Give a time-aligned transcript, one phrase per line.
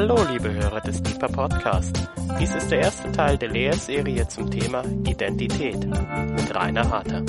[0.00, 2.08] Hallo, liebe Hörer des Deeper Podcast.
[2.38, 7.24] Dies ist der erste Teil der Lehrserie zum Thema Identität mit Rainer Harter.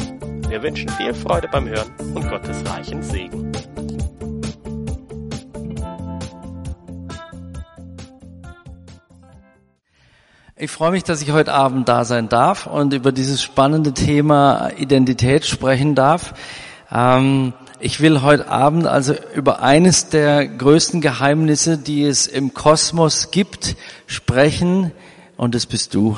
[0.48, 3.52] Wir wünschen viel Freude beim Hören und Gottes reichen Segen.
[10.56, 14.70] Ich freue mich, dass ich heute Abend da sein darf und über dieses spannende Thema
[14.78, 16.36] Identität sprechen darf.
[16.92, 23.32] Ähm, ich will heute Abend also über eines der größten Geheimnisse, die es im Kosmos
[23.32, 24.92] gibt, sprechen.
[25.38, 26.18] Und das bist du.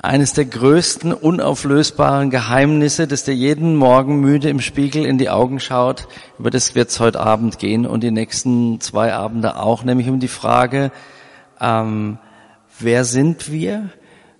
[0.00, 5.60] Eines der größten unauflösbaren Geheimnisse, dass der jeden Morgen müde im Spiegel in die Augen
[5.60, 6.08] schaut,
[6.38, 10.20] über das wird es heute Abend gehen und die nächsten zwei Abende auch, nämlich um
[10.20, 10.92] die Frage,
[11.60, 12.18] ähm,
[12.78, 13.88] wer sind wir,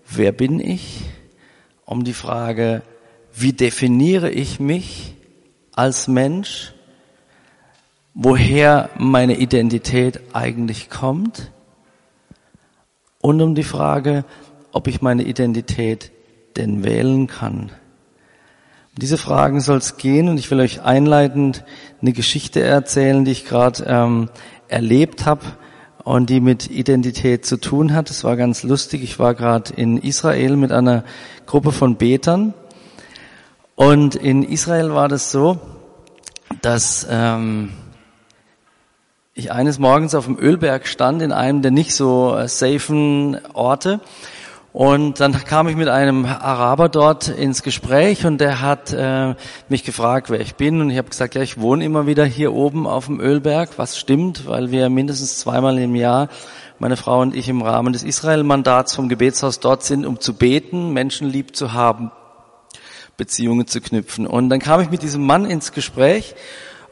[0.07, 1.03] wer bin ich,
[1.87, 2.83] um die Frage,
[3.35, 5.14] wie definiere ich mich,
[5.77, 6.73] als Mensch,
[8.15, 11.51] woher meine Identität eigentlich kommt
[13.21, 14.25] und um die Frage,
[14.73, 16.13] ob ich meine Identität
[16.57, 17.71] denn wählen kann.
[18.93, 21.65] Um diese Fragen soll es gehen und ich will euch einleitend
[22.01, 24.29] eine Geschichte erzählen, die ich gerade ähm,
[24.69, 25.45] erlebt habe
[26.05, 28.11] und die mit Identität zu tun hat.
[28.11, 29.03] Es war ganz lustig.
[29.03, 31.03] Ich war gerade in Israel mit einer
[31.47, 32.55] Gruppe von Betern
[33.77, 35.59] und in Israel war das so,
[36.63, 37.71] dass ähm,
[39.35, 44.01] ich eines Morgens auf dem Ölberg stand, in einem der nicht so äh, safen Orte.
[44.73, 49.35] Und dann kam ich mit einem Araber dort ins Gespräch und der hat äh,
[49.69, 50.81] mich gefragt, wer ich bin.
[50.81, 53.99] Und ich habe gesagt, ja, ich wohne immer wieder hier oben auf dem Ölberg, was
[53.99, 56.29] stimmt, weil wir mindestens zweimal im Jahr,
[56.79, 60.93] meine Frau und ich, im Rahmen des Israel-Mandats vom Gebetshaus dort sind, um zu beten,
[60.93, 62.11] Menschen lieb zu haben
[63.17, 64.27] Beziehungen zu knüpfen.
[64.27, 66.35] Und dann kam ich mit diesem Mann ins Gespräch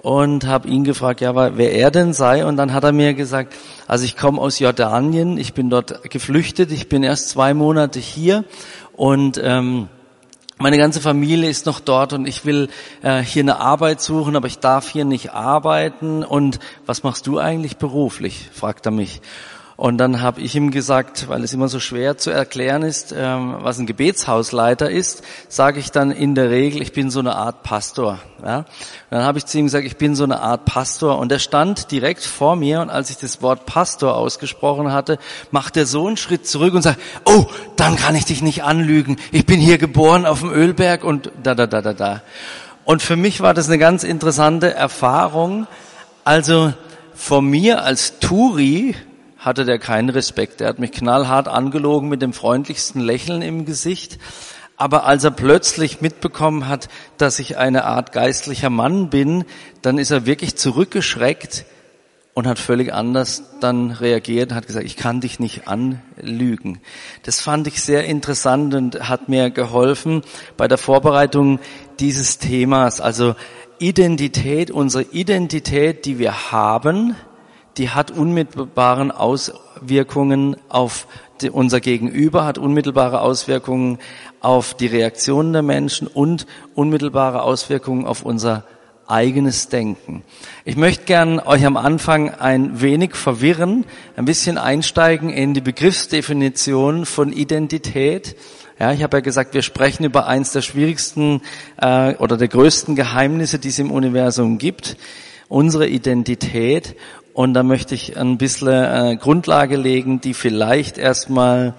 [0.03, 2.45] und habe ihn gefragt, ja, wer er denn sei.
[2.45, 3.55] Und dann hat er mir gesagt,
[3.87, 8.45] also ich komme aus Jordanien, ich bin dort geflüchtet, ich bin erst zwei Monate hier
[8.93, 9.89] und ähm,
[10.59, 12.69] meine ganze Familie ist noch dort und ich will
[13.03, 16.23] äh, hier eine Arbeit suchen, aber ich darf hier nicht arbeiten.
[16.23, 18.49] Und was machst du eigentlich beruflich?
[18.53, 19.23] fragt er mich.
[19.83, 23.57] Und dann habe ich ihm gesagt, weil es immer so schwer zu erklären ist, ähm,
[23.63, 27.65] was ein Gebetshausleiter ist, sage ich dann in der Regel, ich bin so eine Art
[27.65, 28.21] Pastor.
[28.45, 28.65] Ja?
[29.11, 31.19] Dann habe ich zu ihm gesagt, ich bin so eine Art Pastor.
[31.19, 35.19] Und er stand direkt vor mir und als ich das Wort Pastor ausgesprochen hatte,
[35.51, 39.17] macht er so einen Schritt zurück und sagt, oh, dann kann ich dich nicht anlügen.
[39.33, 42.23] Ich bin hier geboren auf dem Ölberg und da, da, da, da, da.
[42.85, 45.67] Und für mich war das eine ganz interessante Erfahrung.
[46.23, 46.73] Also
[47.17, 48.95] von mir als Turi,
[49.43, 50.61] hatte der keinen Respekt.
[50.61, 54.19] Er hat mich knallhart angelogen mit dem freundlichsten Lächeln im Gesicht.
[54.77, 56.89] Aber als er plötzlich mitbekommen hat,
[57.19, 59.45] dass ich eine Art geistlicher Mann bin,
[59.83, 61.65] dann ist er wirklich zurückgeschreckt
[62.35, 66.81] und hat völlig anders dann reagiert und hat gesagt, ich kann dich nicht anlügen.
[67.25, 70.23] Das fand ich sehr interessant und hat mir geholfen
[70.57, 71.59] bei der Vorbereitung
[71.99, 73.01] dieses Themas.
[73.01, 73.35] Also
[73.79, 77.17] Identität, unsere Identität, die wir haben,
[77.77, 81.07] die hat unmittelbaren Auswirkungen auf
[81.51, 83.99] unser Gegenüber, hat unmittelbare Auswirkungen
[84.41, 88.65] auf die Reaktionen der Menschen und unmittelbare Auswirkungen auf unser
[89.09, 90.23] eigenes Denken.
[90.65, 93.85] Ich möchte gern euch am Anfang ein wenig verwirren,
[94.17, 98.37] ein bisschen einsteigen in die Begriffsdefinition von Identität.
[98.79, 101.43] Ja, ich habe ja gesagt, wir sprechen über eins der schwierigsten
[101.77, 104.97] äh, oder der größten Geheimnisse, die es im Universum gibt,
[105.49, 106.97] unsere Identität.
[107.35, 111.75] Und da möchte ich ein bisschen äh, Grundlage legen, die vielleicht erstmal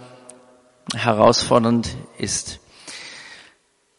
[0.95, 2.59] herausfordernd ist.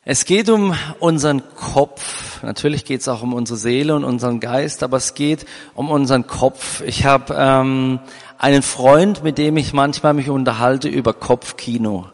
[0.05, 2.43] Es geht um unseren Kopf.
[2.43, 6.27] Natürlich geht es auch um unsere Seele und unseren Geist, aber es geht um unseren
[6.27, 6.83] Kopf.
[6.83, 8.01] Ich habe ähm,
[8.37, 12.09] einen Freund, mit dem ich manchmal mich unterhalte über Kopfkino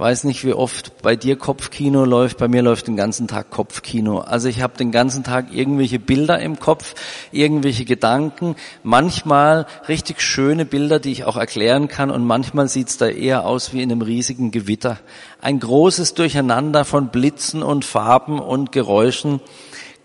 [0.00, 4.20] weiß nicht, wie oft bei dir Kopfkino läuft, bei mir läuft den ganzen Tag Kopfkino.
[4.20, 6.94] Also ich habe den ganzen Tag irgendwelche Bilder im Kopf,
[7.32, 13.08] irgendwelche Gedanken, manchmal richtig schöne Bilder, die ich auch erklären kann und manchmal sieht's da
[13.08, 14.98] eher aus wie in einem riesigen Gewitter.
[15.42, 19.40] Ein großes Durcheinander von Blitzen und Farben und Geräuschen.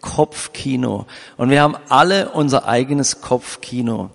[0.01, 1.07] Kopfkino.
[1.37, 4.11] Und wir haben alle unser eigenes Kopfkino.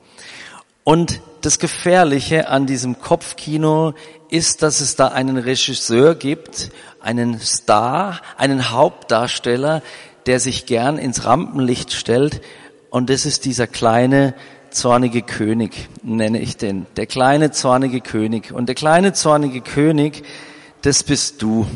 [0.85, 3.95] Und das Gefährliche an diesem Kopfkino
[4.31, 9.83] ist, dass es da einen Regisseur gibt, einen Star, einen Hauptdarsteller,
[10.27, 12.41] der sich gern ins Rampenlicht stellt.
[12.91, 14.35] Und das ist dieser kleine
[14.71, 16.87] zornige König, nenne ich den.
[16.97, 18.53] Der kleine zornige König.
[18.53, 20.23] Und der kleine zornige König,
[20.83, 21.67] das bist du.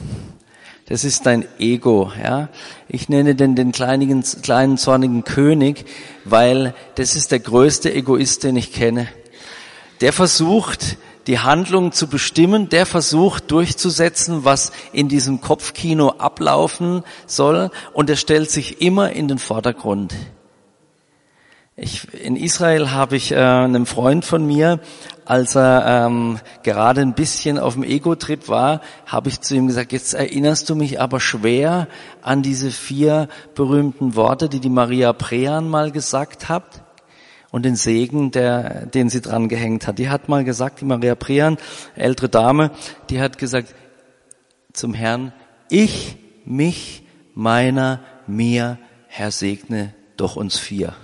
[0.86, 2.50] Das ist dein Ego, ja.
[2.88, 5.86] Ich nenne den den kleinen, kleinen zornigen König,
[6.24, 9.08] weil das ist der größte Egoist, den ich kenne.
[10.00, 17.70] der versucht, die Handlung zu bestimmen, der versucht durchzusetzen, was in diesem Kopfkino ablaufen soll.
[17.92, 20.14] Und er stellt sich immer in den Vordergrund.
[21.76, 24.78] Ich, in Israel habe ich äh, einem Freund von mir,
[25.24, 29.90] als er ähm, gerade ein bisschen auf dem Ego-Trip war, habe ich zu ihm gesagt,
[29.90, 31.88] jetzt erinnerst du mich aber schwer
[32.22, 36.83] an diese vier berühmten Worte, die die Maria Prean mal gesagt hat
[37.54, 40.00] und den Segen, der, den sie dran gehängt hat.
[40.00, 41.56] Die hat mal gesagt, die Maria Prean,
[41.94, 42.72] ältere Dame,
[43.10, 43.76] die hat gesagt
[44.72, 45.32] zum Herrn,
[45.70, 50.94] ich, mich, meiner, mir, Herr segne doch uns vier.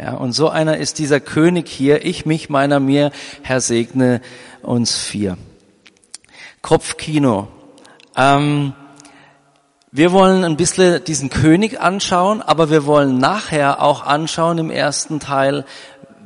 [0.00, 3.10] Ja, und so einer ist dieser König hier, ich, mich, meiner, mir,
[3.42, 4.20] Herr segne
[4.62, 5.36] uns vier.
[6.60, 7.48] Kopfkino.
[8.16, 8.72] Ähm,
[9.94, 15.20] wir wollen ein bisschen diesen König anschauen, aber wir wollen nachher auch anschauen im ersten
[15.20, 15.66] Teil,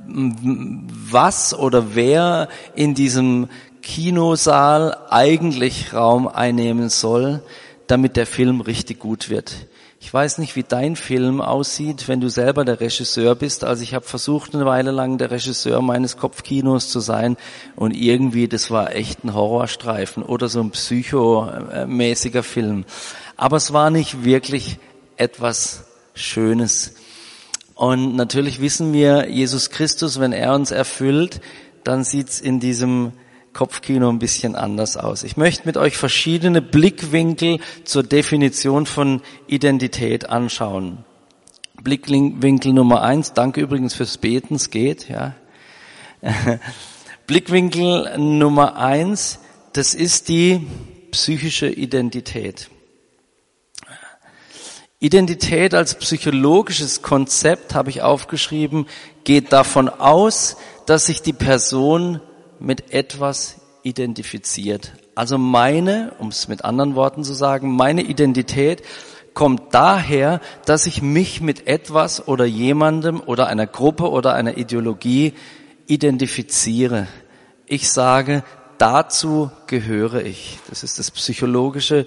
[0.07, 3.49] was oder wer in diesem
[3.83, 7.43] Kinosaal eigentlich Raum einnehmen soll,
[7.89, 9.67] damit der Film richtig gut wird.
[9.99, 13.65] Ich weiß nicht, wie dein Film aussieht, wenn du selber der Regisseur bist.
[13.65, 17.37] Also ich habe versucht, eine Weile lang der Regisseur meines Kopfkinos zu sein
[17.75, 22.85] und irgendwie, das war echt ein Horrorstreifen oder so ein psychomäßiger Film.
[23.37, 24.79] Aber es war nicht wirklich
[25.17, 25.85] etwas
[26.15, 26.95] Schönes.
[27.75, 31.41] Und natürlich wissen wir, Jesus Christus, wenn er uns erfüllt,
[31.85, 33.13] dann sieht's in diesem
[33.53, 35.23] Kopfkino ein bisschen anders aus.
[35.23, 41.05] Ich möchte mit euch verschiedene Blickwinkel zur Definition von Identität anschauen.
[41.83, 45.35] Blickwinkel Nummer eins, danke übrigens fürs Beten, es geht, ja.
[47.27, 49.39] Blickwinkel Nummer eins,
[49.73, 50.67] das ist die
[51.11, 52.71] psychische Identität.
[55.07, 58.87] Identität als psychologisches Konzept, habe ich aufgeschrieben,
[59.23, 62.21] geht davon aus, dass sich die Person
[62.59, 64.95] mit etwas identifiziert.
[65.15, 68.83] Also meine, um es mit anderen Worten zu sagen, meine Identität
[69.33, 75.35] kommt daher, dass ich mich mit etwas oder jemandem oder einer Gruppe oder einer Ideologie
[75.87, 77.07] identifiziere.
[77.67, 78.43] Ich sage,
[78.79, 80.59] dazu gehöre ich.
[80.69, 82.07] Das ist das psychologische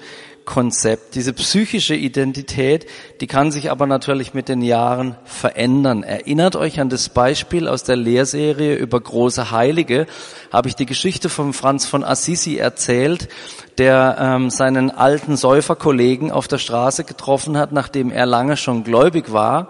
[0.50, 1.14] Konzept.
[1.14, 2.88] Diese psychische Identität,
[3.22, 6.02] die kann sich aber natürlich mit den Jahren verändern.
[6.02, 10.08] Erinnert euch an das Beispiel aus der Lehrserie über große Heilige.
[10.52, 13.30] Habe ich die Geschichte von Franz von Assisi erzählt,
[13.78, 19.32] der ähm, seinen alten Säuferkollegen auf der Straße getroffen hat, nachdem er lange schon gläubig
[19.32, 19.68] war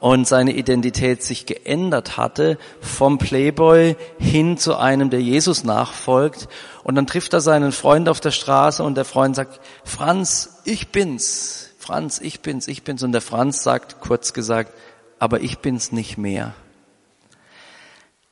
[0.00, 6.48] und seine Identität sich geändert hatte, vom Playboy hin zu einem, der Jesus nachfolgt.
[6.82, 10.88] Und dann trifft er seinen Freund auf der Straße und der Freund sagt, Franz, ich
[10.88, 11.68] bin's.
[11.78, 13.02] Franz, ich bin's, ich bin's.
[13.02, 14.72] Und der Franz sagt, kurz gesagt,
[15.18, 16.54] aber ich bin's nicht mehr.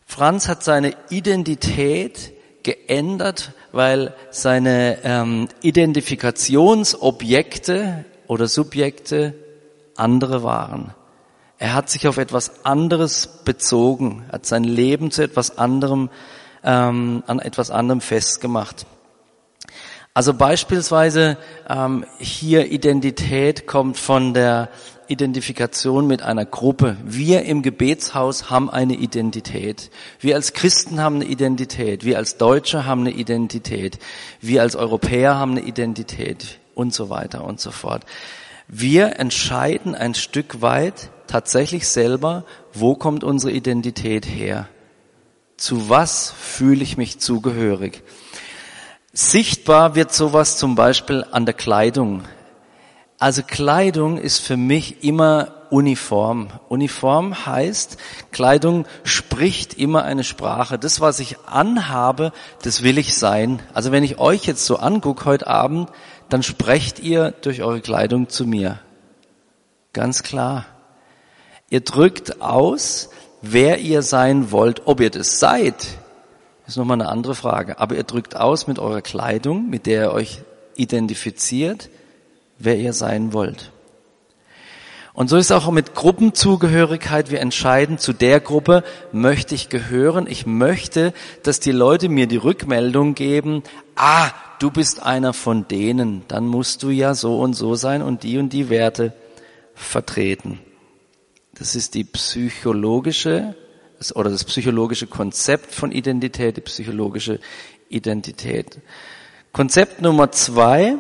[0.06, 2.32] Franz hat seine Identität
[2.62, 9.35] geändert, weil seine ähm, Identifikationsobjekte oder Subjekte
[9.97, 10.94] andere waren.
[11.59, 16.09] Er hat sich auf etwas anderes bezogen, hat sein Leben zu etwas anderem,
[16.63, 18.87] ähm, an etwas anderem festgemacht.
[20.15, 21.37] Also beispielsweise
[21.69, 24.69] ähm, hier Identität kommt von der
[25.09, 26.97] Identifikation mit einer Gruppe.
[27.05, 29.91] Wir im Gebetshaus haben eine Identität.
[30.21, 32.05] Wir als Christen haben eine Identität.
[32.05, 33.99] Wir als Deutsche haben eine Identität.
[34.41, 38.05] Wir als Europäer haben eine Identität und so weiter und so fort.
[38.69, 44.68] Wir entscheiden ein Stück weit tatsächlich selber, wo kommt unsere Identität her?
[45.56, 48.02] Zu was fühle ich mich zugehörig?
[49.12, 52.23] Sichtbar wird sowas zum Beispiel an der Kleidung.
[53.18, 56.49] Also Kleidung ist für mich immer Uniform.
[56.68, 57.99] Uniform heißt,
[58.30, 60.78] Kleidung spricht immer eine Sprache.
[60.78, 62.32] Das, was ich anhabe,
[62.62, 63.61] das will ich sein.
[63.75, 65.90] Also wenn ich euch jetzt so angucke heute Abend,
[66.28, 68.78] dann sprecht ihr durch eure Kleidung zu mir.
[69.92, 70.66] Ganz klar.
[71.71, 73.11] Ihr drückt aus,
[73.43, 74.83] wer ihr sein wollt.
[74.87, 75.87] Ob ihr das seid,
[76.67, 77.79] ist nochmal eine andere Frage.
[77.79, 80.43] Aber ihr drückt aus mit eurer Kleidung, mit der ihr euch
[80.77, 81.91] identifiziert,
[82.59, 83.73] wer ihr sein wollt.
[85.13, 87.31] Und so ist auch mit Gruppenzugehörigkeit.
[87.31, 90.29] Wir entscheiden, zu der Gruppe möchte ich gehören.
[90.29, 93.65] Ich möchte, dass die Leute mir die Rückmeldung geben,
[93.97, 96.23] ah, du bist einer von denen.
[96.29, 99.13] Dann musst du ja so und so sein und die und die Werte
[99.75, 100.61] vertreten.
[101.59, 103.55] Das ist die psychologische
[104.15, 107.41] oder das psychologische Konzept von Identität, die psychologische
[107.88, 108.81] Identität.
[109.53, 110.97] Konzept Nummer zwei,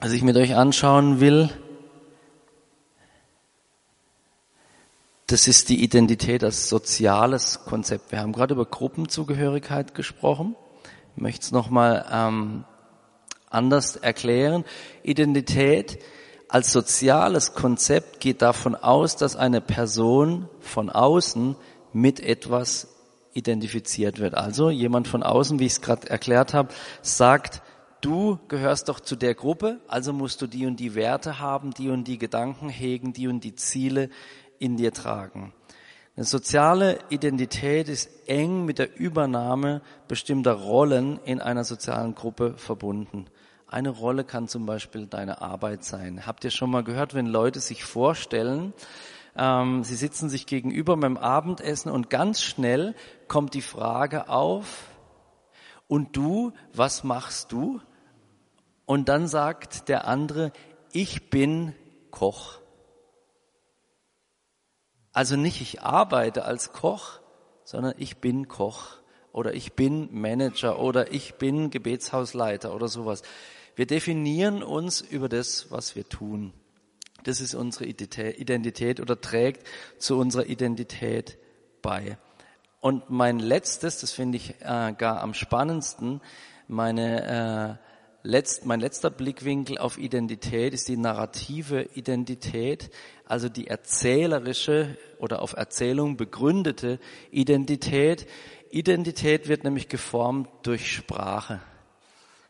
[0.00, 1.50] was ich mit euch anschauen will,
[5.28, 8.12] Das ist die Identität als soziales Konzept.
[8.12, 10.54] Wir haben gerade über Gruppenzugehörigkeit gesprochen.
[11.16, 12.64] Ich möchte es nochmal ähm,
[13.50, 14.64] anders erklären.
[15.02, 15.98] Identität
[16.48, 21.56] als soziales Konzept geht davon aus, dass eine Person von außen
[21.92, 22.88] mit etwas
[23.32, 24.34] identifiziert wird.
[24.34, 26.68] Also jemand von außen, wie ich es gerade erklärt habe,
[27.02, 27.62] sagt,
[28.00, 31.90] du gehörst doch zu der Gruppe, also musst du die und die Werte haben, die
[31.90, 34.08] und die Gedanken hegen, die und die Ziele
[34.58, 35.52] in dir tragen.
[36.16, 43.26] Eine soziale Identität ist eng mit der Übernahme bestimmter Rollen in einer sozialen Gruppe verbunden.
[43.66, 46.26] Eine Rolle kann zum Beispiel deine Arbeit sein.
[46.26, 48.72] Habt ihr schon mal gehört, wenn Leute sich vorstellen,
[49.36, 52.94] ähm, sie sitzen sich gegenüber beim Abendessen und ganz schnell
[53.28, 54.88] kommt die Frage auf,
[55.88, 57.80] und du, was machst du?
[58.84, 60.52] Und dann sagt der andere,
[60.92, 61.74] ich bin
[62.10, 62.58] Koch.
[65.12, 67.20] Also nicht ich arbeite als Koch,
[67.64, 68.96] sondern ich bin Koch
[69.32, 73.22] oder ich bin Manager oder ich bin Gebetshausleiter oder sowas.
[73.76, 76.54] Wir definieren uns über das, was wir tun.
[77.24, 79.66] Das ist unsere Identität oder trägt
[79.98, 81.36] zu unserer Identität
[81.82, 82.16] bei.
[82.80, 86.22] Und mein letztes, das finde ich äh, gar am spannendsten,
[86.68, 87.78] meine
[88.22, 92.90] äh, letzt, mein letzter Blickwinkel auf Identität ist die narrative Identität,
[93.26, 96.98] also die erzählerische oder auf Erzählung begründete
[97.30, 98.26] Identität.
[98.70, 101.60] Identität wird nämlich geformt durch Sprache.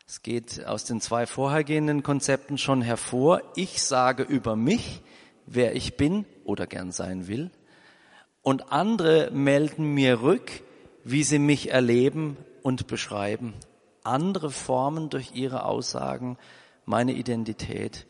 [0.07, 3.41] Es geht aus den zwei vorhergehenden Konzepten schon hervor.
[3.55, 5.01] Ich sage über mich,
[5.45, 7.51] wer ich bin oder gern sein will.
[8.41, 10.49] Und andere melden mir rück,
[11.03, 13.53] wie sie mich erleben und beschreiben
[14.07, 16.37] andere formen durch ihre Aussagen
[16.85, 18.07] meine Identität.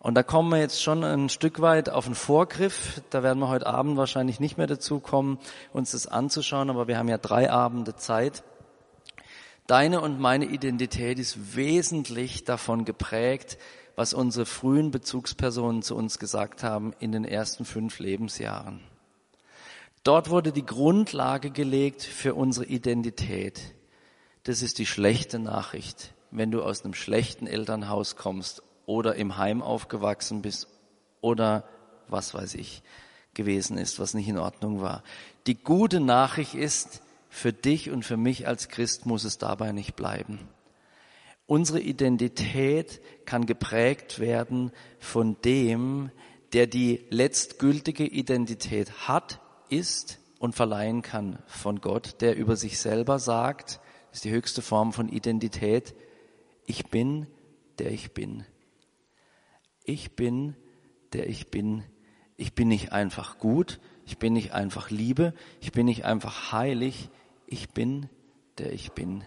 [0.00, 3.00] Und da kommen wir jetzt schon ein Stück weit auf den Vorgriff.
[3.10, 5.38] Da werden wir heute Abend wahrscheinlich nicht mehr dazu kommen,
[5.72, 8.44] uns das anzuschauen, aber wir haben ja drei Abende Zeit.
[9.68, 13.58] Deine und meine Identität ist wesentlich davon geprägt,
[13.96, 18.80] was unsere frühen Bezugspersonen zu uns gesagt haben in den ersten fünf Lebensjahren.
[20.04, 23.60] Dort wurde die Grundlage gelegt für unsere Identität.
[24.44, 29.60] Das ist die schlechte Nachricht, wenn du aus einem schlechten Elternhaus kommst oder im Heim
[29.60, 30.66] aufgewachsen bist
[31.20, 31.68] oder
[32.08, 32.82] was weiß ich
[33.34, 35.02] gewesen ist, was nicht in Ordnung war.
[35.46, 39.96] Die gute Nachricht ist, für dich und für mich als Christ muss es dabei nicht
[39.96, 40.48] bleiben.
[41.46, 46.10] Unsere Identität kann geprägt werden von dem,
[46.52, 53.18] der die letztgültige Identität hat, ist und verleihen kann von Gott, der über sich selber
[53.18, 53.80] sagt,
[54.12, 55.94] ist die höchste Form von Identität.
[56.66, 57.26] Ich bin,
[57.78, 58.44] der ich bin.
[59.84, 60.56] Ich bin,
[61.12, 61.84] der ich bin.
[62.36, 67.10] Ich bin nicht einfach gut, ich bin nicht einfach Liebe, ich bin nicht einfach heilig,
[67.46, 68.08] ich bin,
[68.56, 69.22] der ich bin.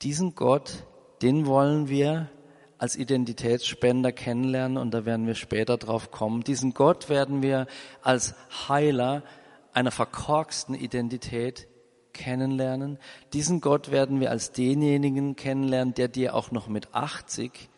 [0.00, 0.86] Diesen Gott,
[1.22, 2.30] den wollen wir
[2.78, 6.44] als Identitätsspender kennenlernen und da werden wir später drauf kommen.
[6.44, 7.66] Diesen Gott werden wir
[8.00, 8.36] als
[8.68, 9.24] Heiler
[9.72, 11.66] einer verkorksten Identität
[12.12, 12.96] kennenlernen.
[13.32, 17.68] Diesen Gott werden wir als denjenigen kennenlernen, der dir auch noch mit 80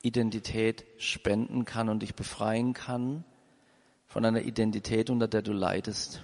[0.00, 3.24] Identität spenden kann und dich befreien kann
[4.14, 6.22] von einer Identität, unter der du leidest.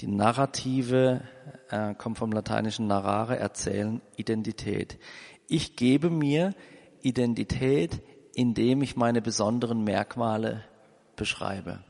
[0.00, 1.20] Die Narrative
[1.68, 4.98] äh, kommt vom lateinischen narrare, erzählen, Identität.
[5.48, 6.54] Ich gebe mir
[7.02, 8.00] Identität,
[8.34, 10.64] indem ich meine besonderen Merkmale
[11.14, 11.80] beschreibe,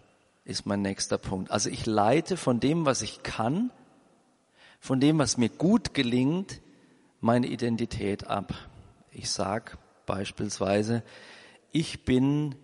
[0.44, 1.52] ist mein nächster Punkt.
[1.52, 3.70] Also ich leite von dem, was ich kann,
[4.80, 6.60] von dem, was mir gut gelingt,
[7.20, 8.52] meine Identität ab.
[9.12, 11.04] Ich sag beispielsweise,
[11.70, 12.56] ich bin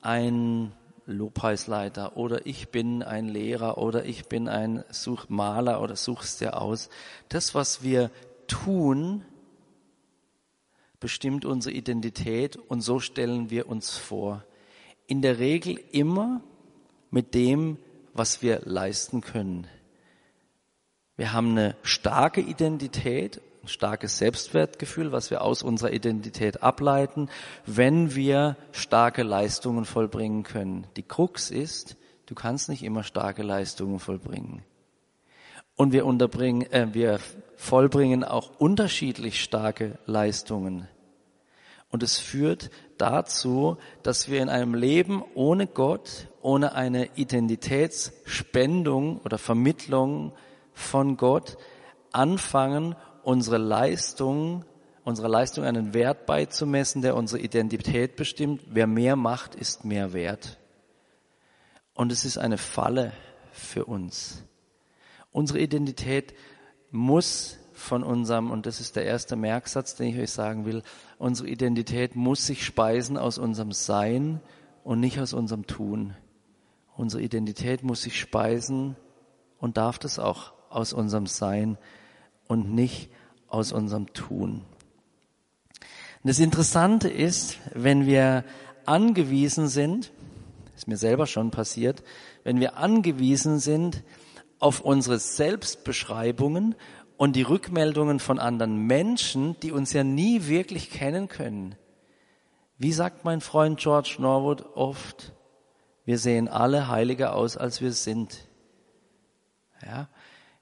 [0.00, 0.72] ein
[1.06, 6.88] Lobpreisleiter oder ich bin ein Lehrer oder ich bin ein Suchmaler oder suchst dir aus.
[7.28, 8.10] Das, was wir
[8.46, 9.24] tun,
[11.00, 14.44] bestimmt unsere Identität und so stellen wir uns vor.
[15.06, 16.40] In der Regel immer
[17.10, 17.76] mit dem,
[18.14, 19.66] was wir leisten können.
[21.16, 27.28] Wir haben eine starke Identität, starkes Selbstwertgefühl, was wir aus unserer Identität ableiten,
[27.66, 30.86] wenn wir starke Leistungen vollbringen können.
[30.96, 34.62] Die Krux ist, du kannst nicht immer starke Leistungen vollbringen.
[35.76, 37.18] Und wir, unterbringen, äh, wir
[37.56, 40.88] vollbringen auch unterschiedlich starke Leistungen.
[41.90, 49.38] Und es führt dazu, dass wir in einem Leben ohne Gott, ohne eine Identitätsspendung oder
[49.38, 50.32] Vermittlung
[50.72, 51.56] von Gott
[52.10, 54.64] anfangen, unsere Leistung,
[55.04, 58.62] unsere Leistung einen Wert beizumessen, der unsere Identität bestimmt.
[58.66, 60.58] Wer mehr macht, ist mehr wert.
[61.94, 63.12] Und es ist eine Falle
[63.52, 64.42] für uns.
[65.32, 66.34] Unsere Identität
[66.90, 70.82] muss von unserem, und das ist der erste Merksatz, den ich euch sagen will,
[71.18, 74.40] unsere Identität muss sich speisen aus unserem Sein
[74.84, 76.14] und nicht aus unserem Tun.
[76.96, 78.96] Unsere Identität muss sich speisen
[79.58, 81.78] und darf das auch aus unserem Sein
[82.46, 83.10] und nicht
[83.48, 84.62] aus unserem Tun.
[86.24, 88.44] Und das Interessante ist, wenn wir
[88.86, 90.12] angewiesen sind,
[90.76, 92.02] ist mir selber schon passiert,
[92.42, 94.02] wenn wir angewiesen sind
[94.58, 96.74] auf unsere Selbstbeschreibungen
[97.16, 101.76] und die Rückmeldungen von anderen Menschen, die uns ja nie wirklich kennen können.
[102.78, 105.32] Wie sagt mein Freund George Norwood oft,
[106.04, 108.48] wir sehen alle heiliger aus, als wir sind.
[109.82, 110.08] Ja,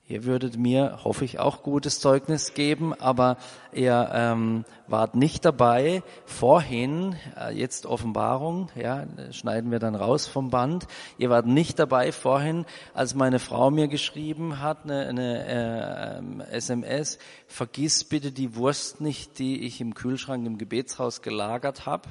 [0.09, 3.37] Ihr würdet mir, hoffe ich, auch gutes Zeugnis geben, aber
[3.73, 10.51] ihr ähm, wart nicht dabei vorhin, äh, jetzt Offenbarung, ja, schneiden wir dann raus vom
[10.51, 10.89] Band.
[11.19, 17.19] Ihr wart nicht dabei vorhin, als meine Frau mir geschrieben hat, eine, eine äh, SMS,
[17.47, 22.09] vergiss bitte die Wurst nicht, die ich im Kühlschrank im Gebetshaus gelagert habe,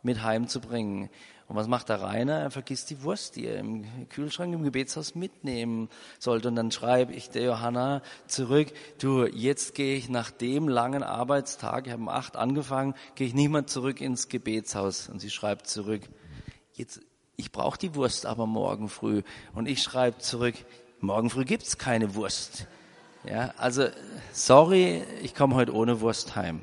[0.00, 1.10] mit heimzubringen.
[1.48, 2.40] Und was macht der Rainer?
[2.40, 5.88] Er vergisst die Wurst, die er im Kühlschrank im Gebetshaus mitnehmen
[6.18, 6.48] sollte.
[6.48, 11.86] Und dann schreibe ich der Johanna zurück, du, jetzt gehe ich nach dem langen Arbeitstag,
[11.86, 15.08] ich habe um acht angefangen, gehe ich nicht mehr zurück ins Gebetshaus.
[15.08, 16.02] Und sie schreibt zurück,
[16.74, 17.00] jetzt,
[17.36, 19.22] ich brauche die Wurst aber morgen früh.
[19.54, 20.56] Und ich schreibe zurück,
[21.00, 22.66] morgen früh gibt's keine Wurst.
[23.24, 23.86] Ja, also,
[24.32, 26.62] sorry, ich komme heute ohne Wurst heim.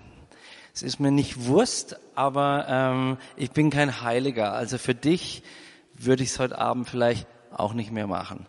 [0.74, 4.53] Es ist mir nicht Wurst, aber ähm, ich bin kein Heiliger.
[4.53, 5.44] Also für dich
[5.94, 8.48] würde ich es heute Abend vielleicht auch nicht mehr machen.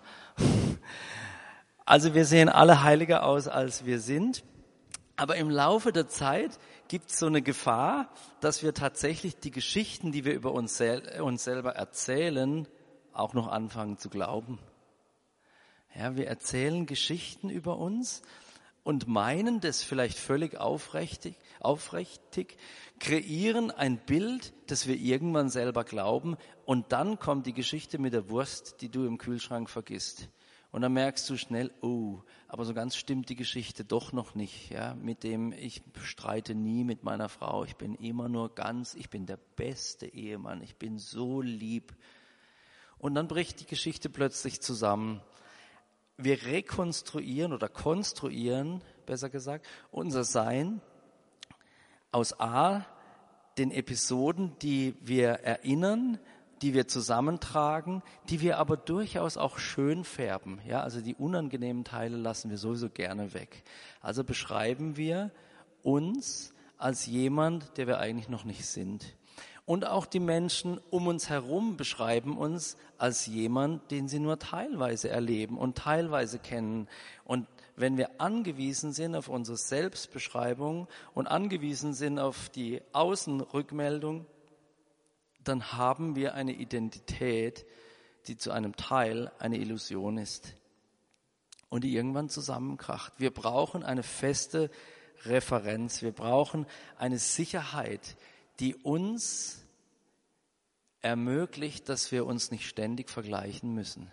[1.85, 4.43] Also wir sehen alle heiliger aus, als wir sind.
[5.17, 8.09] Aber im Laufe der Zeit gibt es so eine Gefahr,
[8.41, 12.67] dass wir tatsächlich die Geschichten, die wir über uns, sel uns selber erzählen,
[13.13, 14.59] auch noch anfangen zu glauben.
[15.95, 18.23] Ja, wir erzählen Geschichten über uns
[18.85, 22.57] und meinen das vielleicht völlig aufrichtig, aufrichtig,
[23.01, 28.29] kreieren ein Bild, das wir irgendwann selber glauben und dann kommt die Geschichte mit der
[28.29, 30.29] Wurst, die du im Kühlschrank vergisst.
[30.71, 32.19] Und dann merkst du schnell, oh,
[32.49, 36.83] aber so ganz stimmt die Geschichte doch noch nicht, ja, mit dem ich streite nie
[36.83, 40.99] mit meiner Frau, ich bin immer nur ganz, ich bin der beste Ehemann, ich bin
[40.99, 41.95] so lieb.
[42.99, 45.21] Und dann bricht die Geschichte plötzlich zusammen
[46.17, 50.81] wir rekonstruieren oder konstruieren, besser gesagt, unser Sein
[52.13, 52.87] aus A,
[53.59, 56.19] den Episoden, die wir erinnern,
[56.63, 60.61] die wir zusammentragen, die wir aber durchaus auch schön färben.
[60.67, 63.65] Ja, also die unangenehmen Teile lassen wir sowieso gerne weg.
[64.01, 65.31] Also beschreiben wir
[65.83, 69.17] uns als jemand, der wir eigentlich noch nicht sind.
[69.67, 75.09] Und auch die Menschen um uns herum beschreiben uns als jemand, den sie nur teilweise
[75.09, 76.87] erleben und teilweise kennen.
[77.25, 84.27] Und wenn wir angewiesen sind auf unsere Selbstbeschreibung und angewiesen sind auf die Außenrückmeldung,
[85.43, 87.65] dann haben wir eine Identität,
[88.27, 90.55] die zu einem Teil eine Illusion ist
[91.71, 93.15] und die irgendwann zusammenkracht.
[93.19, 94.71] Wir brauchen eine feste
[95.25, 96.67] Referenz, wir brauchen
[96.99, 98.17] eine Sicherheit,
[98.61, 99.65] die uns
[101.01, 104.11] ermöglicht, dass wir uns nicht ständig vergleichen müssen.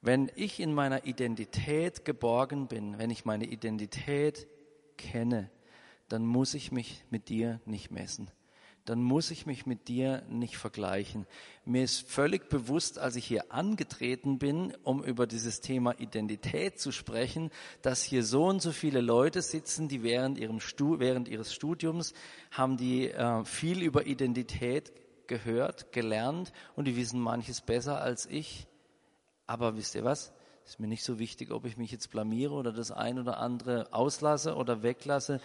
[0.00, 4.46] Wenn ich in meiner Identität geborgen bin, wenn ich meine Identität
[4.96, 5.50] kenne,
[6.08, 8.30] dann muss ich mich mit dir nicht messen.
[8.84, 11.26] Dann muss ich mich mit dir nicht vergleichen.
[11.64, 16.90] Mir ist völlig bewusst, als ich hier angetreten bin, um über dieses Thema Identität zu
[16.90, 17.50] sprechen,
[17.82, 22.14] dass hier so und so viele Leute sitzen, die während, ihrem Stu während ihres Studiums
[22.50, 24.92] haben die äh, viel über Identität
[25.26, 28.66] gehört, gelernt und die wissen manches besser als ich.
[29.46, 30.32] Aber wisst ihr was?
[30.64, 33.92] Ist mir nicht so wichtig, ob ich mich jetzt blamiere oder das ein oder andere
[33.92, 35.40] auslasse oder weglasse.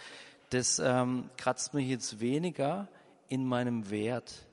[0.50, 2.88] Das ähm, kratzt mich jetzt weniger
[3.28, 4.46] in meinem Wert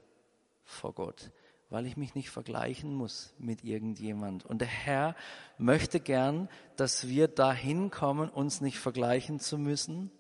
[0.64, 1.32] vor Gott,
[1.70, 4.46] weil ich mich nicht vergleichen muss mit irgendjemand.
[4.46, 5.16] Und der Herr
[5.58, 10.12] möchte gern, dass wir dahin kommen, uns nicht vergleichen zu müssen,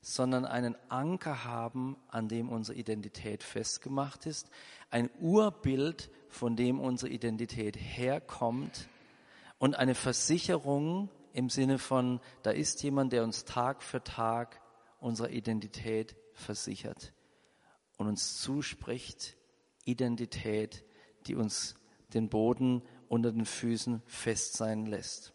[0.00, 4.48] sondern einen Anker haben, an dem unsere Identität festgemacht ist,
[4.90, 8.88] ein Urbild von dem unsere Identität herkommt
[9.58, 14.60] und eine Versicherung im Sinne von, da ist jemand, der uns Tag für Tag
[15.00, 17.12] unsere Identität versichert
[17.96, 19.36] und uns zuspricht,
[19.84, 20.84] Identität,
[21.26, 21.76] die uns
[22.12, 25.32] den Boden unter den Füßen fest sein lässt.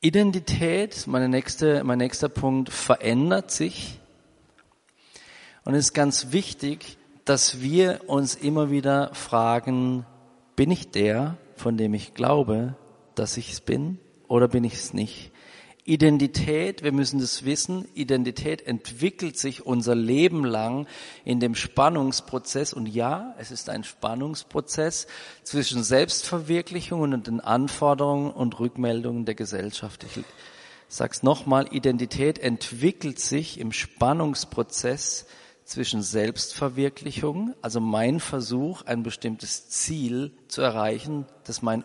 [0.00, 4.00] Identität, meine nächste, mein nächster Punkt, verändert sich.
[5.64, 10.06] Und es ist ganz wichtig, dass wir uns immer wieder fragen,
[10.56, 12.76] bin ich der, von dem ich glaube,
[13.16, 15.32] dass ich es bin, oder bin ich es nicht?
[15.88, 20.86] Identität, wir müssen das wissen, Identität entwickelt sich unser Leben lang
[21.24, 22.74] in dem Spannungsprozess.
[22.74, 25.06] Und ja, es ist ein Spannungsprozess
[25.44, 30.04] zwischen Selbstverwirklichung und den Anforderungen und Rückmeldungen der Gesellschaft.
[30.04, 30.22] Ich
[30.88, 35.24] sag's nochmal, Identität entwickelt sich im Spannungsprozess
[35.64, 41.84] zwischen Selbstverwirklichung, also mein Versuch, ein bestimmtes Ziel zu erreichen, das mein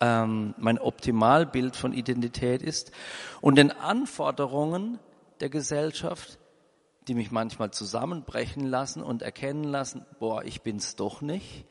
[0.00, 2.92] ähm, mein Optimalbild von Identität ist
[3.40, 4.98] und den Anforderungen
[5.40, 6.38] der Gesellschaft,
[7.08, 11.64] die mich manchmal zusammenbrechen lassen und erkennen lassen, boah, ich bin's doch nicht,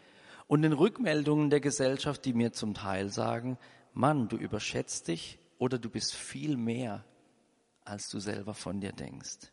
[0.48, 3.60] und den Rückmeldungen der Gesellschaft, die mir zum Teil sagen,
[3.94, 7.06] Mann, du überschätzt dich oder du bist viel mehr,
[7.86, 9.52] als du selber von dir denkst.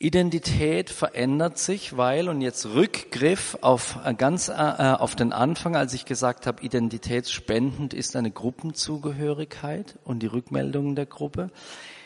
[0.00, 5.74] Identität verändert sich, weil, und jetzt Rückgriff auf äh, ganz äh, äh, auf den Anfang,
[5.74, 11.50] als ich gesagt habe, identitätsspendend ist eine Gruppenzugehörigkeit und die Rückmeldungen der Gruppe.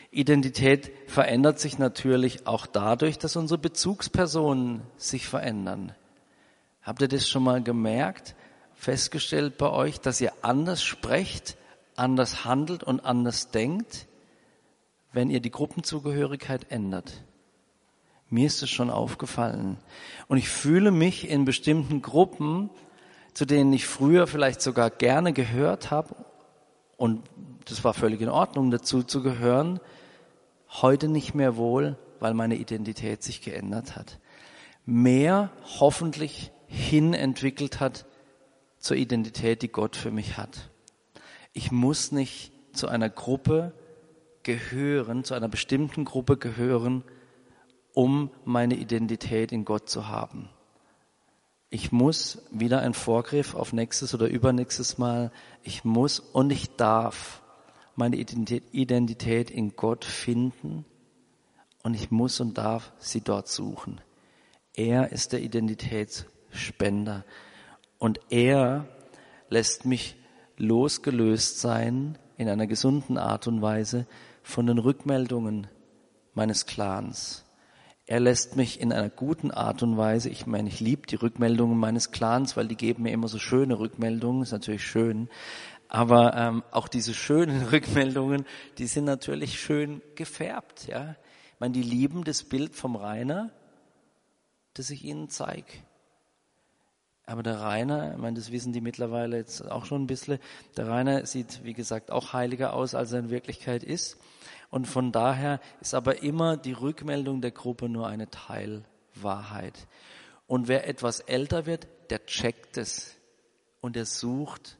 [0.09, 5.91] Identität verändert sich natürlich auch dadurch, dass unsere Bezugspersonen sich verändern.
[6.81, 8.33] Habt ihr das schon mal gemerkt,
[8.73, 11.57] festgestellt bei euch, dass ihr anders sprecht,
[11.95, 14.07] anders handelt und anders denkt,
[15.11, 17.23] wenn ihr die Gruppenzugehörigkeit ändert?
[18.33, 19.77] Mir ist es schon aufgefallen.
[20.27, 22.71] Und ich fühle mich in bestimmten Gruppen,
[23.35, 26.15] zu denen ich früher vielleicht sogar gerne gehört habe,
[26.97, 27.21] und
[27.65, 29.79] das war völlig in Ordnung, dazu zu gehören,
[30.81, 34.19] heute nicht mehr wohl, weil meine Identität sich geändert hat.
[34.83, 38.07] Mehr hoffentlich hin entwickelt hat
[38.79, 40.71] zur Identität, die Gott für mich hat.
[41.53, 43.73] Ich muss nicht zu einer Gruppe
[44.41, 47.03] gehören, zu einer bestimmten Gruppe gehören,
[47.93, 50.49] um meine Identität in Gott zu haben.
[51.69, 55.31] Ich muss wieder ein Vorgriff auf nächstes oder übernächstes Mal.
[55.63, 57.41] Ich muss und ich darf
[57.95, 60.85] meine Identität in Gott finden
[61.83, 64.01] und ich muss und darf sie dort suchen.
[64.75, 67.25] Er ist der Identitätsspender
[67.99, 68.87] und er
[69.49, 70.15] lässt mich
[70.57, 74.07] losgelöst sein in einer gesunden Art und Weise
[74.41, 75.67] von den Rückmeldungen
[76.33, 77.42] meines Clans.
[78.05, 81.77] Er lässt mich in einer guten Art und Weise, ich meine, ich liebe die Rückmeldungen
[81.77, 85.29] meines Clans, weil die geben mir immer so schöne Rückmeldungen, ist natürlich schön.
[85.87, 88.45] Aber ähm, auch diese schönen Rückmeldungen,
[88.77, 90.87] die sind natürlich schön gefärbt.
[90.87, 91.15] Ja,
[91.53, 93.51] ich meine, die lieben das Bild vom Rainer,
[94.73, 95.71] das ich ihnen zeige.
[97.25, 100.39] Aber der Rainer, ich meine, das wissen die mittlerweile jetzt auch schon ein bisschen,
[100.75, 104.17] der Rainer sieht, wie gesagt, auch heiliger aus, als er in Wirklichkeit ist.
[104.73, 109.87] Und von daher ist aber immer die Rückmeldung der Gruppe nur eine Teilwahrheit.
[110.47, 113.15] Und wer etwas älter wird, der checkt es
[113.81, 114.79] und er sucht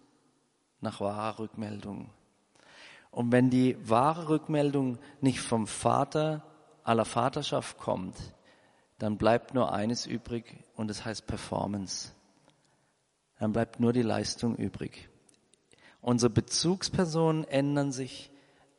[0.81, 2.09] nach wahrer Rückmeldung.
[3.11, 6.43] Und wenn die wahre Rückmeldung nicht vom Vater
[6.83, 8.15] aller Vaterschaft kommt,
[8.97, 12.13] dann bleibt nur eines übrig und das heißt Performance.
[13.37, 15.07] Dann bleibt nur die Leistung übrig.
[16.01, 18.31] Unsere Bezugspersonen ändern sich,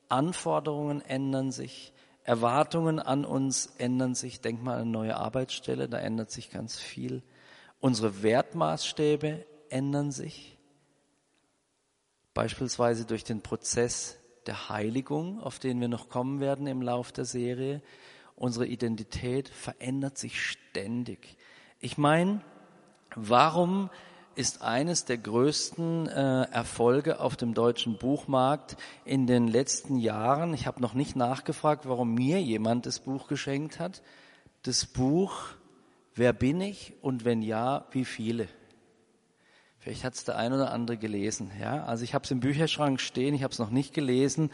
[0.08, 1.92] Anforderungen ändern sich,
[2.24, 4.40] Erwartungen an uns ändern sich.
[4.40, 7.22] Denk mal an eine neue Arbeitsstelle, da ändert sich ganz viel.
[7.80, 10.58] Unsere Wertmaßstäbe ändern sich.
[12.32, 17.26] Beispielsweise durch den Prozess der Heiligung, auf den wir noch kommen werden im Lauf der
[17.26, 17.82] Serie.
[18.36, 21.36] Unsere Identität verändert sich ständig.
[21.78, 22.40] Ich meine,
[23.14, 23.90] warum
[24.36, 30.54] ist eines der größten äh, Erfolge auf dem deutschen Buchmarkt in den letzten Jahren.
[30.54, 34.02] Ich habe noch nicht nachgefragt, warum mir jemand das Buch geschenkt hat.
[34.62, 35.54] Das Buch
[36.16, 38.46] Wer bin ich und wenn ja, wie viele?
[39.80, 41.50] Vielleicht hat es der ein oder andere gelesen.
[41.60, 43.34] Ja, also ich habe es im Bücherschrank stehen.
[43.34, 44.50] Ich habe es noch nicht gelesen.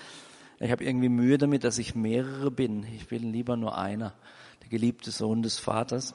[0.58, 2.84] Ich habe irgendwie Mühe damit, dass ich mehrere bin.
[2.96, 4.14] Ich bin lieber nur einer,
[4.62, 6.14] der geliebte Sohn des Vaters.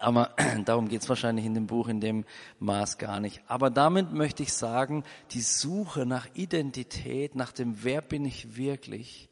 [0.00, 0.34] Aber
[0.64, 2.24] darum geht es wahrscheinlich in dem Buch in dem
[2.58, 3.42] Maß gar nicht.
[3.46, 9.28] Aber damit möchte ich sagen, die Suche nach Identität, nach dem Wer bin ich wirklich,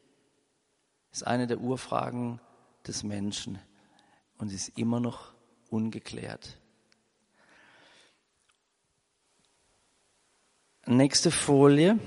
[1.11, 2.39] ist eine der Urfragen
[2.87, 3.57] des Menschen
[4.37, 5.33] und ist immer noch
[5.69, 6.57] ungeklärt.
[10.85, 11.99] Nächste Folie.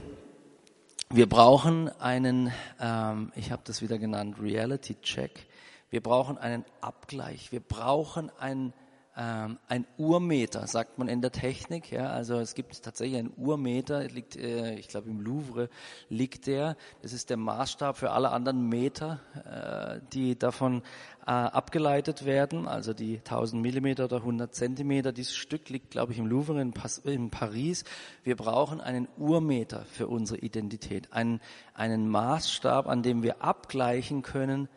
[1.10, 5.46] Wir brauchen einen, ähm, ich habe das wieder genannt, Reality Check.
[5.92, 7.52] Wir brauchen einen Abgleich.
[7.52, 8.72] Wir brauchen ein
[9.14, 11.92] ähm, ein Urmeter, sagt man in der Technik.
[11.92, 15.68] Ja, also es gibt tatsächlich einen Urmeter, liegt, äh, ich glaube im Louvre
[16.08, 16.78] liegt der.
[17.02, 20.80] Das ist der Maßstab für alle anderen Meter, äh, die davon
[21.26, 22.66] äh, abgeleitet werden.
[22.66, 25.12] Also die 1000 Millimeter oder 100 Zentimeter.
[25.12, 26.72] Dieses Stück liegt, glaube ich, im Louvre in,
[27.04, 27.84] in Paris.
[28.24, 31.40] Wir brauchen einen Urmeter für unsere Identität, einen,
[31.74, 34.70] einen Maßstab, an dem wir abgleichen können,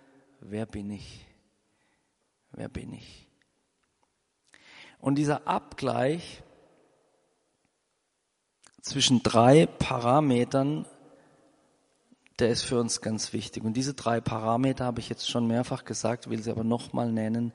[0.49, 1.25] wer bin ich?
[2.51, 3.27] Wer bin ich?
[4.99, 6.41] Und dieser Abgleich
[8.81, 10.85] zwischen drei Parametern,
[12.39, 13.63] der ist für uns ganz wichtig.
[13.63, 17.53] Und diese drei Parameter habe ich jetzt schon mehrfach gesagt, will sie aber nochmal nennen.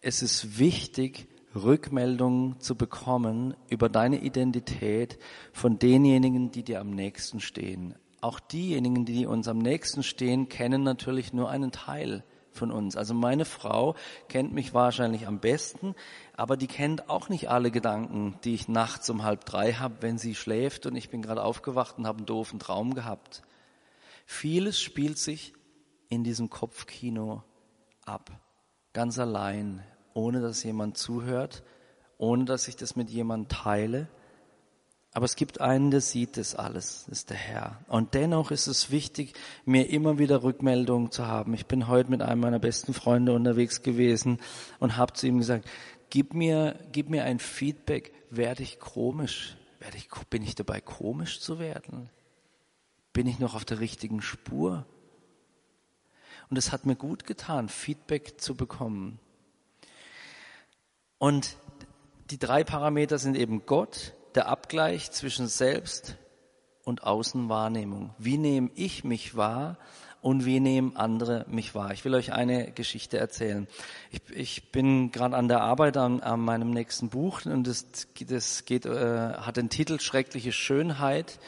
[0.00, 5.18] Es ist wichtig, Rückmeldungen zu bekommen über deine Identität
[5.52, 7.94] von denjenigen, die dir am nächsten stehen.
[8.24, 12.96] Auch diejenigen, die uns am nächsten stehen, kennen natürlich nur einen Teil von uns.
[12.96, 13.96] Also meine Frau
[14.30, 15.94] kennt mich wahrscheinlich am besten,
[16.34, 20.16] aber die kennt auch nicht alle Gedanken, die ich nachts um halb drei habe, wenn
[20.16, 23.42] sie schläft und ich bin gerade aufgewacht und habe einen doofen Traum gehabt.
[24.24, 25.52] Vieles spielt sich
[26.08, 27.42] in diesem Kopfkino
[28.06, 28.30] ab,
[28.94, 29.84] ganz allein,
[30.14, 31.62] ohne dass jemand zuhört,
[32.16, 34.08] ohne dass ich das mit jemand teile.
[35.16, 37.80] Aber es gibt einen, der sieht das alles, ist der Herr.
[37.86, 41.54] Und dennoch ist es wichtig, mir immer wieder Rückmeldungen zu haben.
[41.54, 44.40] Ich bin heute mit einem meiner besten Freunde unterwegs gewesen
[44.80, 45.68] und habe zu ihm gesagt,
[46.10, 49.56] gib mir, gib mir ein Feedback, werde ich komisch?
[49.78, 52.10] Werde ich, bin ich dabei komisch zu werden?
[53.12, 54.84] Bin ich noch auf der richtigen Spur?
[56.50, 59.20] Und es hat mir gut getan, Feedback zu bekommen.
[61.18, 61.56] Und
[62.30, 66.16] die drei Parameter sind eben Gott, der Abgleich zwischen Selbst
[66.84, 68.14] und Außenwahrnehmung.
[68.18, 69.78] Wie nehme ich mich wahr
[70.20, 71.92] und wie nehmen andere mich wahr?
[71.92, 73.68] Ich will euch eine Geschichte erzählen.
[74.10, 77.86] Ich, ich bin gerade an der Arbeit an, an, meinem nächsten Buch und das,
[78.26, 81.38] das geht, äh, hat den Titel Schreckliche Schönheit.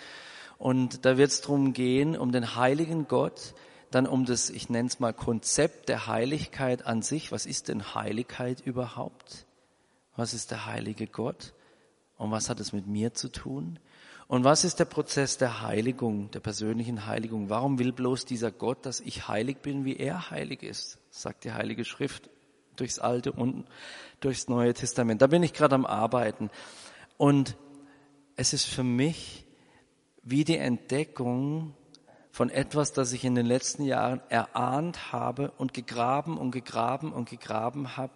[0.59, 3.55] Und da wird es darum gehen, um den heiligen Gott,
[3.91, 7.31] dann um das, ich nenne es mal Konzept der Heiligkeit an sich.
[7.31, 9.45] Was ist denn Heiligkeit überhaupt?
[10.17, 11.53] Was ist der heilige Gott?
[12.17, 13.79] Und was hat es mit mir zu tun?
[14.29, 17.49] Und was ist der Prozess der Heiligung, der persönlichen Heiligung?
[17.49, 20.99] Warum will bloß dieser Gott, dass ich heilig bin, wie er heilig ist?
[21.11, 22.29] Sagt die Heilige Schrift
[22.75, 23.67] durchs Alte und
[24.21, 25.23] durchs Neue Testament.
[25.23, 26.51] Da bin ich gerade am Arbeiten.
[27.17, 27.57] Und
[28.35, 29.47] es ist für mich
[30.23, 31.75] wie die Entdeckung
[32.33, 37.31] von etwas, das ich in den letzten Jahren erahnt habe und gegraben und gegraben und
[37.31, 38.13] gegraben habe.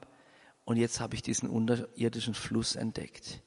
[0.65, 3.43] Und jetzt habe ich diesen unterirdischen Fluss entdeckt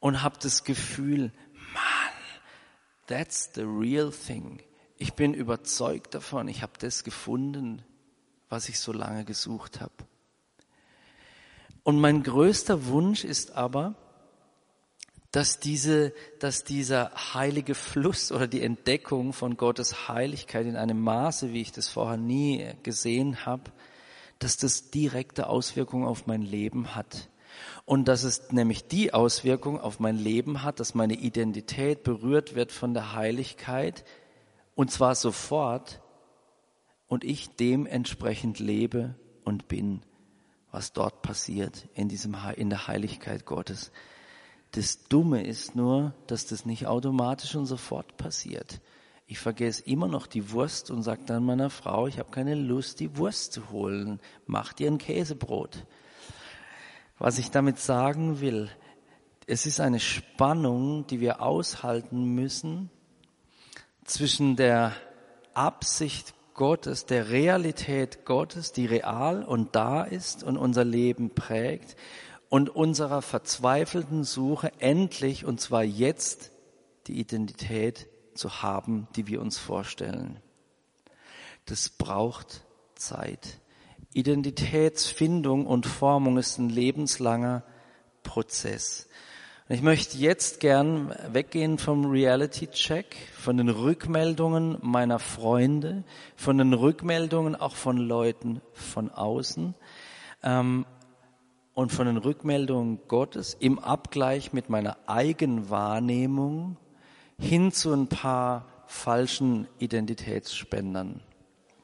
[0.00, 1.32] und habe das Gefühl,
[1.72, 2.12] man,
[3.06, 4.60] that's the real thing.
[4.96, 7.82] Ich bin überzeugt davon, ich habe das gefunden,
[8.48, 9.92] was ich so lange gesucht habe.
[11.82, 13.94] Und mein größter Wunsch ist aber,
[15.30, 21.52] dass diese, dass dieser heilige Fluss oder die Entdeckung von Gottes Heiligkeit in einem Maße,
[21.52, 23.70] wie ich das vorher nie gesehen habe,
[24.38, 27.28] dass das direkte Auswirkungen auf mein Leben hat
[27.88, 32.70] und dass es nämlich die Auswirkung auf mein Leben hat, dass meine Identität berührt wird
[32.70, 34.04] von der Heiligkeit
[34.74, 36.02] und zwar sofort
[37.06, 40.02] und ich dementsprechend lebe und bin,
[40.70, 43.90] was dort passiert in diesem in der Heiligkeit Gottes.
[44.72, 48.82] Das Dumme ist nur, dass das nicht automatisch und sofort passiert.
[49.26, 53.00] Ich vergesse immer noch die Wurst und sage dann meiner Frau, ich habe keine Lust,
[53.00, 54.20] die Wurst zu holen.
[54.44, 55.86] Mach dir ein Käsebrot.
[57.18, 58.70] Was ich damit sagen will,
[59.46, 62.90] es ist eine Spannung, die wir aushalten müssen
[64.04, 64.94] zwischen der
[65.52, 71.96] Absicht Gottes, der Realität Gottes, die real und da ist und unser Leben prägt,
[72.50, 76.50] und unserer verzweifelten Suche endlich, und zwar jetzt,
[77.06, 80.40] die Identität zu haben, die wir uns vorstellen.
[81.66, 83.60] Das braucht Zeit.
[84.14, 87.62] Identitätsfindung und Formung ist ein lebenslanger
[88.22, 89.08] Prozess.
[89.68, 96.04] Und ich möchte jetzt gern weggehen vom Reality Check, von den Rückmeldungen meiner Freunde,
[96.36, 99.74] von den Rückmeldungen auch von Leuten von außen
[100.42, 100.86] ähm,
[101.74, 106.78] und von den Rückmeldungen Gottes im Abgleich mit meiner Eigenwahrnehmung
[107.38, 111.20] hin zu ein paar falschen Identitätsspendern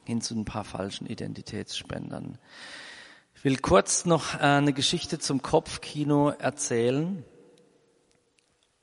[0.05, 2.37] hin zu ein paar falschen Identitätsspendern.
[3.35, 7.23] Ich will kurz noch äh, eine Geschichte zum Kopfkino erzählen,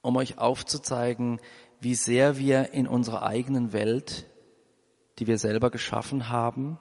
[0.02, 1.40] um euch aufzuzeigen,
[1.80, 4.26] wie sehr wir in unserer eigenen Welt,
[5.18, 6.78] die wir selber geschaffen haben,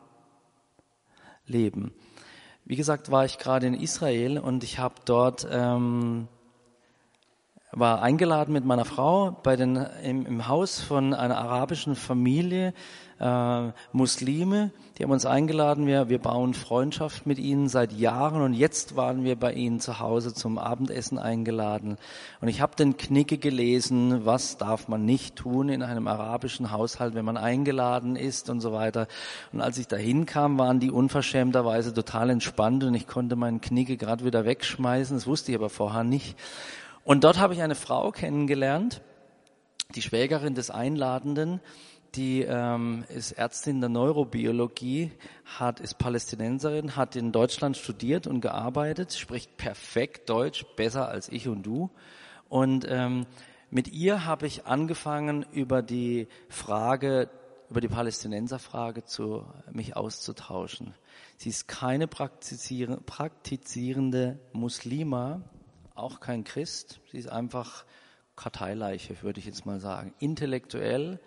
[1.46, 1.94] leben.
[2.66, 6.28] wie gesagt, war ich gerade in Israel und ich habe dort ähm,
[7.72, 12.74] war eingeladen mit meiner Frau bei den, im, im Haus von einer arabischen Familie,
[13.20, 14.72] äh, Muslime.
[14.98, 15.88] Die haben uns eingeladen.
[15.88, 20.00] Wir, wir bauen Freundschaft mit ihnen seit Jahren und jetzt waren wir bei ihnen zu
[20.00, 21.98] Hause zum Abendessen eingeladen.
[22.42, 27.16] Und ich habe den Knicke gelesen, was darf man nicht tun in einem arabischen Haushalt,
[27.16, 29.08] wenn man eingeladen ist und so weiter.
[29.54, 33.96] Und als ich da hinkam, waren die unverschämterweise total entspannt und ich konnte meinen Knicke
[33.96, 35.16] gerade wieder wegschmeißen.
[35.16, 36.36] Das wusste ich aber vorher nicht.
[37.04, 39.02] Und dort habe ich eine Frau kennengelernt,
[39.96, 41.60] die Schwägerin des Einladenden,
[42.16, 45.12] die ähm, ist Ärztin der Neurobiologie,
[45.46, 51.48] hat ist Palästinenserin, hat in Deutschland studiert und gearbeitet, spricht perfekt Deutsch, besser als ich
[51.48, 51.90] und du.
[52.50, 53.26] Und ähm,
[53.70, 57.30] mit ihr habe ich angefangen über die Frage,
[57.70, 60.94] über die Palästinenserfrage zu mich auszutauschen.
[61.38, 65.42] Sie ist keine praktizierende Muslima,
[66.02, 67.00] auch kein Christ.
[67.12, 67.86] Sie ist einfach
[68.36, 70.14] Karteileiche, würde ich jetzt mal sagen.
[70.20, 71.20] Intellektuell.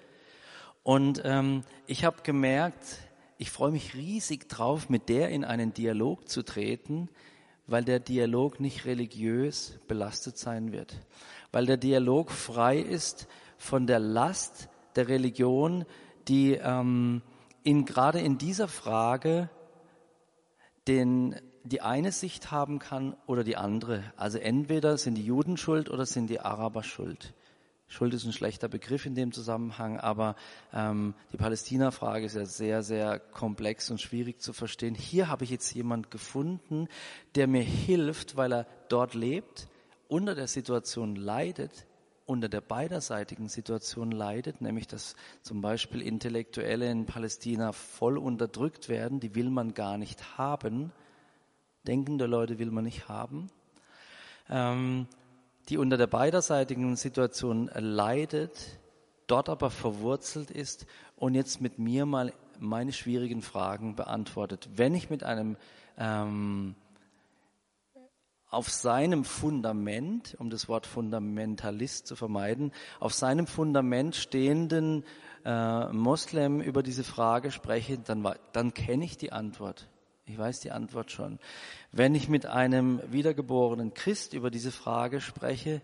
[0.82, 2.98] Und ähm, ich habe gemerkt,
[3.38, 7.08] ich freue mich riesig drauf, mit der in einen Dialog zu treten,
[7.66, 10.94] weil der Dialog nicht religiös belastet sein wird.
[11.52, 15.84] Weil der Dialog frei ist von der Last der Religion,
[16.28, 17.22] die ähm,
[17.62, 19.48] in, gerade in dieser Frage
[20.87, 24.05] den die eine Sicht haben kann oder die andere.
[24.16, 27.33] Also entweder sind die Juden schuld oder sind die Araber schuld.
[27.88, 30.37] Schuld ist ein schlechter Begriff in dem Zusammenhang, aber
[30.72, 34.94] ähm, die Palästina-Frage ist ja sehr, sehr komplex und schwierig zu verstehen.
[34.94, 36.88] Hier habe ich jetzt jemand gefunden,
[37.35, 39.68] der mir hilft, weil er dort lebt,
[40.09, 41.87] unter der Situation leidet,
[42.27, 49.20] unter der beiderseitigen Situation leidet, nämlich dass zum Beispiel Intellektuelle in Palästina voll unterdrückt werden,
[49.20, 50.92] die will man gar nicht haben
[51.86, 53.48] denkende Leute will man nicht haben,
[54.50, 55.06] ähm,
[55.68, 58.78] die unter der beiderseitigen Situation leidet,
[59.26, 64.68] dort aber verwurzelt ist und jetzt mit mir mal meine schwierigen Fragen beantwortet.
[64.76, 65.56] Wenn ich mit einem
[65.98, 66.74] ähm,
[68.50, 75.04] auf seinem Fundament, um das Wort Fundamentalist zu vermeiden, auf seinem Fundament stehenden
[75.44, 79.88] äh, Moslem über diese Frage spreche, dann, dann kenne ich die Antwort.
[80.26, 81.38] Ich weiß die Antwort schon.
[81.92, 85.82] Wenn ich mit einem wiedergeborenen Christ über diese Frage spreche,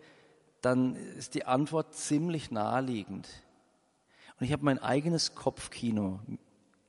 [0.63, 3.29] dann ist die Antwort ziemlich naheliegend.
[4.39, 6.21] Und ich habe mein eigenes Kopfkino,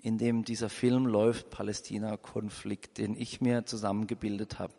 [0.01, 4.73] in dem dieser Film läuft, Palästina-Konflikt, den ich mir zusammengebildet habe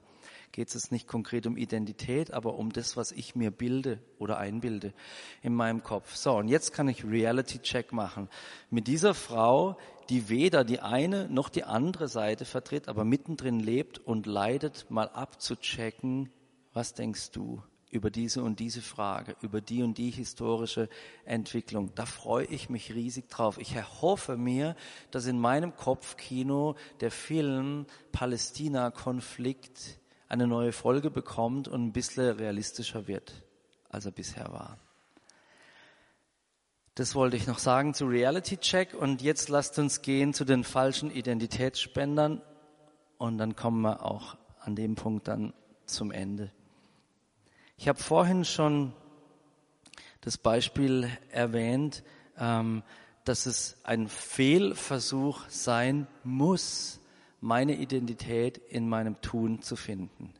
[0.52, 4.92] geht es nicht konkret um Identität, aber um das, was ich mir bilde oder einbilde
[5.40, 6.14] in meinem Kopf.
[6.14, 8.28] So, und jetzt kann ich Reality-Check machen.
[8.70, 9.78] Mit dieser Frau,
[10.12, 15.08] die weder die eine noch die andere Seite vertritt, aber mittendrin lebt und leidet, mal
[15.08, 16.30] abzuchecken,
[16.74, 17.62] was denkst du?
[17.90, 20.88] über diese und diese Frage, über die und die historische
[21.26, 21.94] Entwicklung.
[21.94, 23.58] Da freue ich mich riesig drauf.
[23.58, 24.76] Ich erhoffe mir,
[25.10, 29.98] dass in meinem Kopfkino der Film Palästina-Konflikt
[30.28, 33.44] eine neue Folge bekommt und ein bisschen realistischer wird,
[33.90, 34.78] als er bisher war.
[36.94, 40.62] Das wollte ich noch sagen zu Reality Check und jetzt lasst uns gehen zu den
[40.62, 42.42] falschen Identitätsspendern
[43.16, 45.54] und dann kommen wir auch an dem Punkt dann
[45.86, 46.52] zum Ende.
[47.78, 48.92] Ich habe vorhin schon
[50.20, 52.04] das Beispiel erwähnt,
[52.36, 52.82] ähm,
[53.24, 57.00] dass es ein Fehlversuch sein muss,
[57.40, 60.34] meine Identität in meinem Tun zu finden.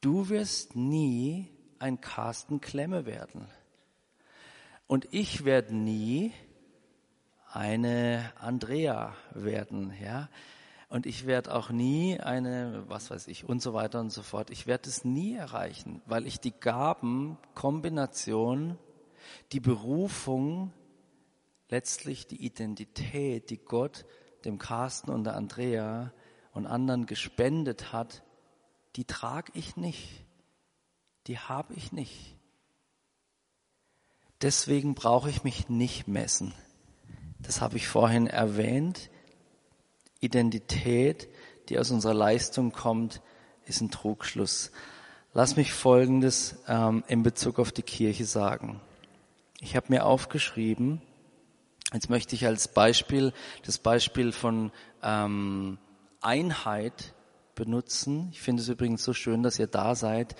[0.00, 1.48] Du wirst nie
[1.80, 3.48] ein Carsten Klemme werden.
[4.90, 6.32] Und ich werde nie
[7.52, 10.28] eine Andrea werden, ja.
[10.88, 14.50] Und ich werde auch nie eine, was weiß ich, und so weiter und so fort.
[14.50, 18.80] Ich werde es nie erreichen, weil ich die Gabenkombination,
[19.52, 20.72] die Berufung,
[21.68, 24.04] letztlich die Identität, die Gott
[24.44, 26.12] dem Carsten und der Andrea
[26.50, 28.24] und anderen gespendet hat,
[28.96, 30.26] die trage ich nicht.
[31.28, 32.39] Die habe ich nicht.
[34.42, 36.54] Deswegen brauche ich mich nicht messen.
[37.40, 39.10] Das habe ich vorhin erwähnt.
[40.20, 41.28] Identität,
[41.68, 43.20] die aus unserer Leistung kommt,
[43.64, 44.70] ist ein Trugschluss.
[45.32, 48.80] Lass mich Folgendes ähm, in Bezug auf die Kirche sagen.
[49.60, 51.02] Ich habe mir aufgeschrieben,
[51.92, 53.32] Jetzt möchte ich als Beispiel
[53.64, 54.70] das Beispiel von
[55.02, 55.78] ähm,
[56.20, 57.14] Einheit
[57.56, 58.28] benutzen.
[58.30, 60.36] Ich finde es übrigens so schön, dass ihr da seid.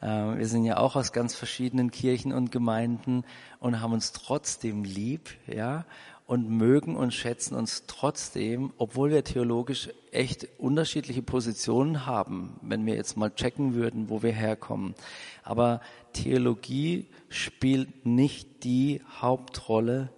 [0.00, 0.06] Äh,
[0.38, 3.24] wir sind ja auch aus ganz verschiedenen Kirchen und Gemeinden
[3.58, 5.84] und haben uns trotzdem lieb, ja.
[6.26, 12.94] und mögen und schätzen uns trotzdem, obwohl wir theologisch echt unterschiedliche Positionen haben, wenn wir
[12.94, 14.94] jetzt mal checken würden, wo wir herkommen.
[15.42, 15.80] Aber
[16.12, 20.10] Theologie spielt nicht die Hauptrolle,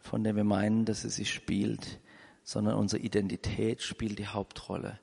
[0.00, 1.98] von der wir meinen, dass sie sich spielt,
[2.42, 4.98] sondern unsere Identität spielt die Hauptrolle.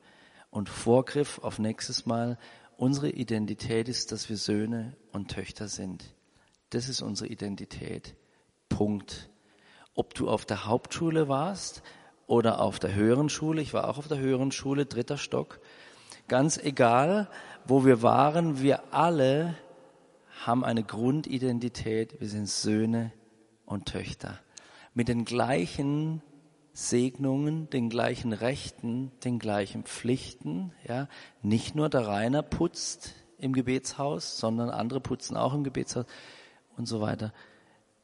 [0.51, 2.38] Und Vorgriff auf nächstes Mal,
[2.82, 6.15] unsere Identität ist, dass wir Söhne und Töchter sind.
[6.71, 8.15] Das ist unsere Identität.
[8.69, 9.29] Punkt
[9.95, 11.84] ob du auf der Hauptschule warst
[12.27, 13.61] oder auf der höheren Schule.
[13.61, 15.59] Ich war auch auf der höheren Schule, dritter Stock.
[16.27, 17.29] Ganz egal,
[17.65, 19.55] wo wir waren, wir alle
[20.45, 22.19] haben eine Grundidentität.
[22.21, 23.11] Wir sind Söhne
[23.65, 24.39] und Töchter.
[24.93, 26.21] Mit den gleichen
[26.74, 31.07] Segnungen, den gleichen Rechten, den gleichen Pflichten, ja.
[31.41, 36.05] Nicht nur der Rainer putzt im Gebetshaus, sondern andere putzen auch im Gebetshaus
[36.78, 37.34] und so weiter.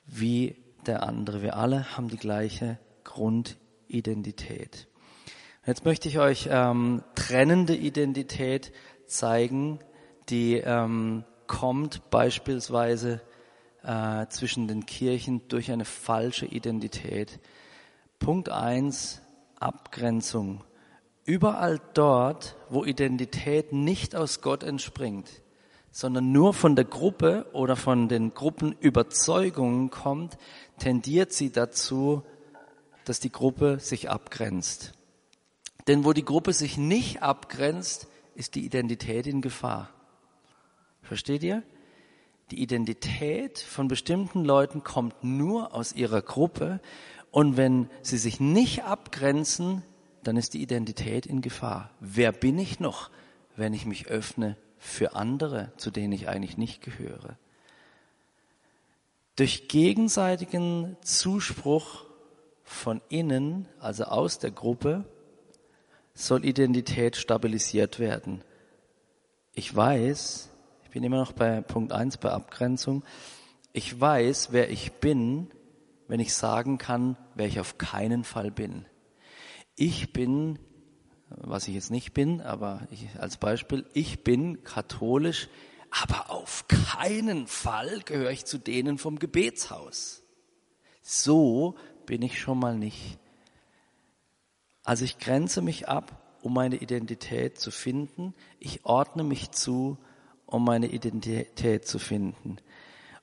[0.06, 0.56] Wie
[0.86, 1.42] der andere.
[1.42, 4.88] Wir alle haben die gleiche Grundidentität.
[5.66, 8.72] Jetzt möchte ich euch ähm, trennende Identität
[9.06, 9.80] zeigen,
[10.30, 13.22] die ähm, kommt beispielsweise
[13.84, 17.40] äh, zwischen den Kirchen durch eine falsche Identität.
[18.20, 19.22] Punkt eins:
[19.60, 20.64] Abgrenzung.
[21.26, 25.30] Überall dort, wo Identität nicht aus Gott entspringt,
[25.92, 30.38] sondern nur von der Gruppe oder von den Gruppenüberzeugungen kommt,
[30.80, 32.24] tendiert sie dazu,
[33.04, 34.94] dass die Gruppe sich abgrenzt.
[35.88, 39.90] Denn wo die Gruppe sich nicht abgrenzt, ist die Identität in Gefahr.
[41.02, 41.64] Versteht ihr?
[42.52, 46.80] Die Identität von bestimmten Leuten kommt nur aus ihrer Gruppe
[47.32, 49.84] und wenn sie sich nicht abgrenzen,
[50.24, 51.92] dann ist die Identität in Gefahr.
[52.00, 53.10] Wer bin ich noch,
[53.56, 57.38] wenn ich mich öffne für andere, zu denen ich eigentlich nicht gehöre?
[59.36, 62.06] Durch gegenseitigen Zuspruch
[62.64, 65.06] von innen, also aus der Gruppe,
[66.14, 68.42] soll Identität stabilisiert werden.
[69.54, 70.50] Ich weiß,
[70.84, 73.04] ich bin immer noch bei Punkt eins bei Abgrenzung,
[73.74, 75.52] ich weiß, wer ich bin,
[76.08, 78.86] wenn ich sagen kann, wer ich auf keinen Fall bin.
[79.76, 80.60] Ich bin,
[81.30, 85.50] was ich jetzt nicht bin, aber ich, als Beispiel, ich bin katholisch
[85.90, 90.24] aber auf keinen Fall gehöre ich zu denen vom Gebetshaus.
[91.02, 93.20] So bin ich schon mal nicht.
[94.84, 98.34] Also ich grenze mich ab, um meine Identität zu finden.
[98.60, 99.98] Ich ordne mich zu,
[100.46, 102.58] um meine Identität zu finden.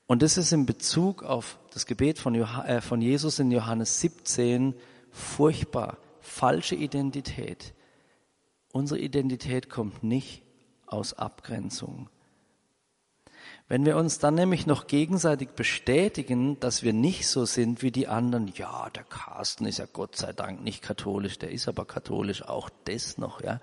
[0.07, 4.75] Und das ist in Bezug auf das Gebet von, äh, von Jesus in Johannes 17
[5.11, 5.99] furchtbar.
[6.21, 7.75] Falsche Identität.
[8.73, 10.43] Unsere Identität kommt nicht
[10.87, 12.09] aus Abgrenzung.
[13.67, 18.09] Wenn wir uns dann nämlich noch gegenseitig bestätigen, dass wir nicht so sind wie die
[18.09, 22.43] anderen, ja, der Carsten ist ja Gott sei Dank nicht katholisch, der ist aber katholisch,
[22.43, 23.61] auch das noch, ja.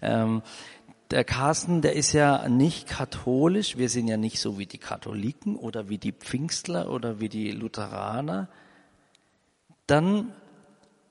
[0.00, 0.42] Ähm,
[1.12, 5.56] der Carsten, der ist ja nicht katholisch, wir sind ja nicht so wie die Katholiken
[5.56, 8.48] oder wie die Pfingstler oder wie die Lutheraner,
[9.86, 10.32] dann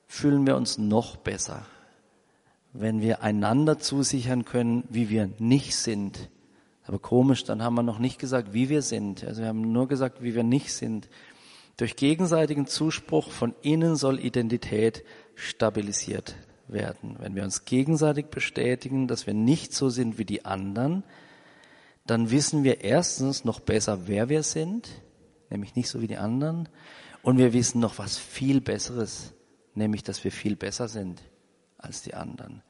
[0.08, 1.66] fühlen wir uns noch besser,
[2.74, 6.30] wenn wir einander zusichern können, wie wir nicht sind
[6.92, 9.24] aber komisch, dann haben wir noch nicht gesagt, wie wir sind.
[9.24, 11.10] Also wir haben nur gesagt, wie wir nicht sind.
[11.78, 16.36] Durch gegenseitigen Zuspruch von innen soll Identität stabilisiert
[16.72, 17.16] werden.
[17.20, 21.04] Wenn wir uns gegenseitig bestätigen, dass wir nicht so sind wie die anderen,
[22.06, 24.90] dann wissen wir erstens noch besser, wer wir sind,
[25.50, 26.70] nämlich nicht so wie die anderen,
[27.24, 29.34] und wir wissen noch was viel Besseres,
[29.76, 31.22] nämlich dass wir viel besser sind
[31.78, 32.64] als die anderen.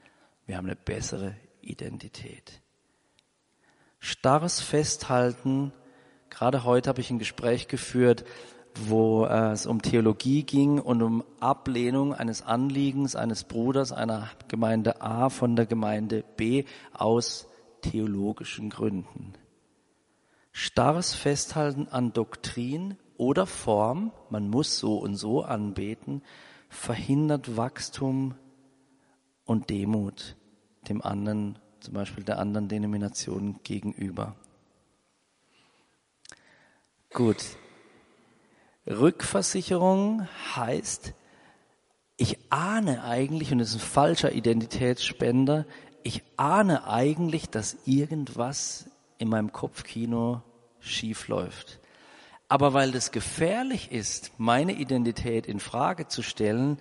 [0.45, 2.61] Wir haben eine bessere Identität
[4.01, 5.71] starres Festhalten.
[6.29, 8.25] Gerade heute habe ich ein Gespräch geführt,
[8.75, 15.01] wo äh, es um Theologie ging und um Ablehnung eines Anliegens eines Bruders einer Gemeinde
[15.01, 17.47] A von der Gemeinde B aus
[17.81, 19.33] theologischen Gründen.
[20.51, 26.21] Starres Festhalten an Doktrin oder Form, man muss so und so anbeten,
[26.69, 28.35] verhindert Wachstum
[29.45, 30.35] und Demut
[30.89, 34.35] dem anderen zum Beispiel der anderen Denomination gegenüber.
[37.11, 37.37] Gut.
[38.87, 41.13] Rückversicherung heißt,
[42.17, 45.65] ich ahne eigentlich, und das ist ein falscher Identitätsspender,
[46.03, 50.41] ich ahne eigentlich, dass irgendwas in meinem Kopfkino
[50.79, 51.79] schief läuft.
[52.47, 56.79] Aber weil das gefährlich ist, meine Identität in Frage zu stellen,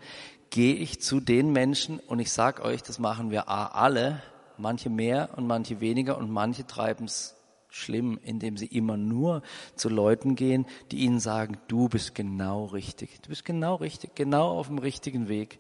[0.48, 4.22] gehe ich zu den Menschen und ich sage euch, das machen wir alle,
[4.56, 7.36] manche mehr und manche weniger und manche treiben es
[7.70, 9.42] schlimm, indem sie immer nur
[9.74, 14.58] zu Leuten gehen, die ihnen sagen, du bist genau richtig, du bist genau richtig, genau
[14.58, 15.58] auf dem richtigen Weg.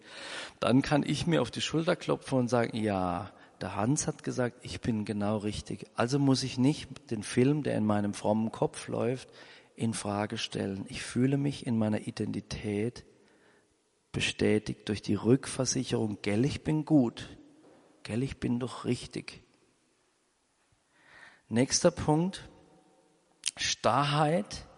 [0.58, 3.30] Dann kann ich mir auf die Schulter klopfen und sagen, ja,
[3.60, 5.86] der Hans hat gesagt, ich bin genau richtig.
[5.94, 9.28] Also muss ich nicht den Film, der in meinem frommen Kopf läuft,
[9.76, 10.84] in Frage stellen.
[10.88, 13.04] Ich fühle mich in meiner Identität
[14.12, 17.36] bestätigt durch die Rückversicherung, gell, ich bin gut,
[18.02, 19.39] gell, ich bin doch richtig.
[21.52, 22.48] Nächster Punkt,
[23.56, 24.68] Starrheit.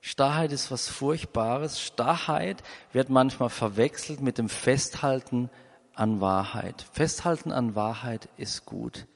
[0.00, 1.80] Starrheit ist was Furchtbares.
[1.80, 5.50] Starrheit wird manchmal verwechselt mit dem Festhalten
[5.94, 6.86] an Wahrheit.
[6.92, 9.08] Festhalten an Wahrheit ist gut.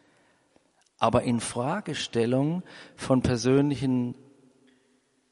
[0.99, 2.64] Aber in Fragestellung
[2.97, 4.16] von persönlichen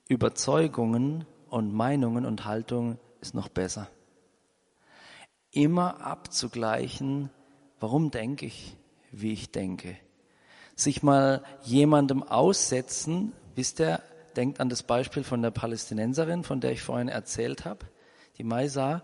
[0.07, 3.91] Überzeugungen und Meinungen und Haltungen ist noch besser.
[5.51, 7.31] Immer abzugleichen,
[7.81, 8.77] warum denke ich,
[9.11, 9.99] wie ich denke.
[10.79, 14.01] Sich mal jemandem aussetzen, wisst ihr,
[14.37, 17.87] denkt an das Beispiel von der Palästinenserin, von der ich vorhin erzählt habe,
[18.39, 19.03] die Maisa,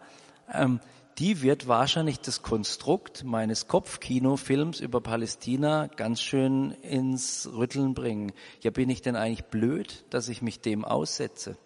[0.52, 0.78] ähm,
[1.18, 8.30] die wird wahrscheinlich das Konstrukt meines Kopfkinofilms über Palästina ganz schön ins Rütteln bringen.
[8.60, 11.56] Ja, bin ich denn eigentlich blöd, dass ich mich dem aussetze?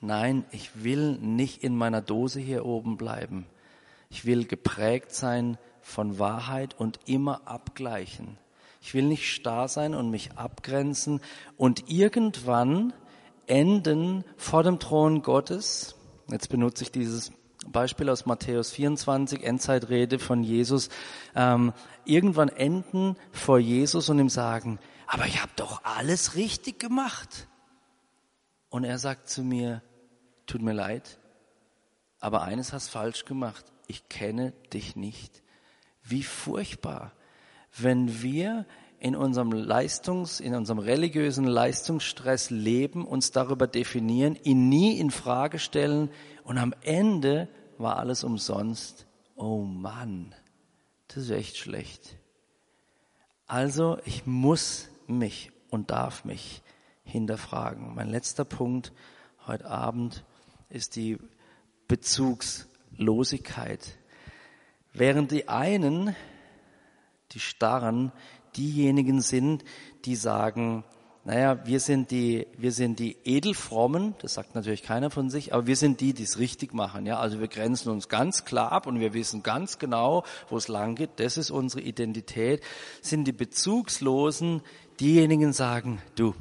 [0.00, 3.46] Nein, ich will nicht in meiner Dose hier oben bleiben.
[4.10, 8.38] Ich will geprägt sein von Wahrheit und immer abgleichen.
[8.80, 11.20] Ich will nicht starr sein und mich abgrenzen
[11.56, 12.92] und irgendwann
[13.46, 15.96] enden vor dem Thron Gottes.
[16.30, 17.32] Jetzt benutze ich dieses
[17.66, 20.88] Beispiel aus Matthäus 24, Endzeitrede von Jesus,
[21.34, 21.72] ähm,
[22.04, 27.48] irgendwann enden vor Jesus und ihm sagen, aber ich habe doch alles richtig gemacht.
[28.68, 29.82] Und er sagt zu mir,
[30.46, 31.18] tut mir leid,
[32.20, 33.64] aber eines hast falsch gemacht.
[33.86, 35.42] Ich kenne dich nicht.
[36.02, 37.12] Wie furchtbar,
[37.76, 38.66] wenn wir
[39.00, 45.58] in unserem Leistungs, in unserem religiösen Leistungsstress leben, uns darüber definieren, ihn nie in Frage
[45.58, 46.10] stellen
[46.44, 47.48] und am Ende
[47.78, 49.06] war alles umsonst.
[49.36, 50.34] Oh Mann,
[51.08, 52.16] das ist echt schlecht.
[53.46, 56.62] Also ich muss mich und darf mich
[57.04, 57.94] hinterfragen.
[57.94, 58.92] Mein letzter Punkt
[59.46, 60.24] heute Abend
[60.68, 61.18] ist die
[61.86, 63.96] Bezugslosigkeit.
[64.92, 66.14] Während die einen,
[67.32, 68.12] die Starren,
[68.56, 69.64] diejenigen sind,
[70.04, 70.84] die sagen,
[71.24, 75.66] naja, wir sind die, wir sind die Edelfrommen, das sagt natürlich keiner von sich, aber
[75.66, 77.18] wir sind die, die es richtig machen, ja.
[77.18, 80.94] Also wir grenzen uns ganz klar ab und wir wissen ganz genau, wo es lang
[80.94, 81.10] geht.
[81.16, 82.62] Das ist unsere Identität.
[83.02, 84.62] Sind die Bezugslosen,
[85.00, 86.34] diejenigen sagen, du,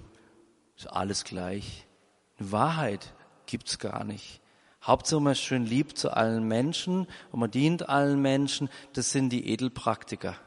[0.77, 1.85] ist alles gleich.
[2.39, 3.13] Eine Wahrheit
[3.45, 4.39] gibt's gar nicht.
[4.81, 8.69] Hauptsache man ist schön lieb zu allen Menschen und man dient allen Menschen.
[8.93, 10.37] Das sind die Edelpraktiker.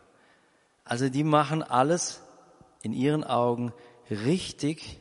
[0.85, 2.21] Also die machen alles
[2.83, 3.73] in ihren Augen
[4.11, 5.01] richtig,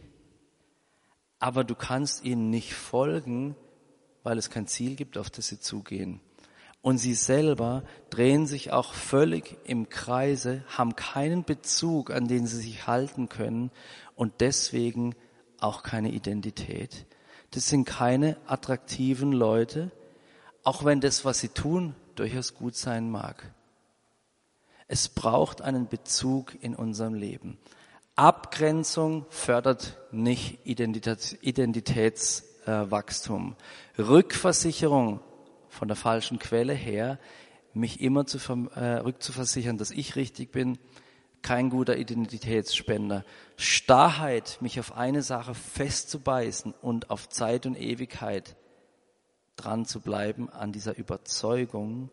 [1.40, 3.56] aber du kannst ihnen nicht folgen,
[4.24, 6.22] weil es kein Ziel gibt, auf das sie zugehen.
[6.82, 12.58] Und sie selber drehen sich auch völlig im Kreise, haben keinen Bezug, an den sie
[12.58, 13.72] sich halten können
[14.16, 15.16] und deswegen
[15.60, 17.06] auch keine Identität.
[17.52, 19.92] Das sind keine attraktiven Leute,
[20.64, 23.54] auch wenn das, was sie tun, durchaus gut sein mag.
[24.92, 27.60] Es braucht einen Bezug in unserem Leben.
[28.16, 33.56] Abgrenzung fördert nicht Identitätswachstum.
[34.00, 35.20] Rückversicherung
[35.70, 37.20] von der falschen Quelle her,
[37.76, 38.40] mich immer zu,
[38.76, 40.80] äh, rückzuversichern, dass ich richtig bin,
[41.44, 43.26] kein guter Identitätsspender.
[43.58, 48.56] Starrheit, mich auf eine Sache festzubeißen und auf Zeit und Ewigkeit
[49.56, 52.10] dran zu bleiben an dieser Überzeugung,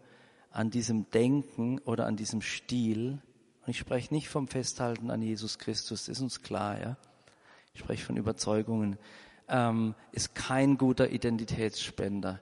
[0.57, 3.21] an diesem Denken oder an diesem Stil,
[3.61, 6.97] und ich spreche nicht vom Festhalten an Jesus Christus, ist uns klar, ja.
[7.75, 8.97] Ich spreche von Überzeugungen,
[9.49, 12.41] ähm, ist kein guter Identitätsspender.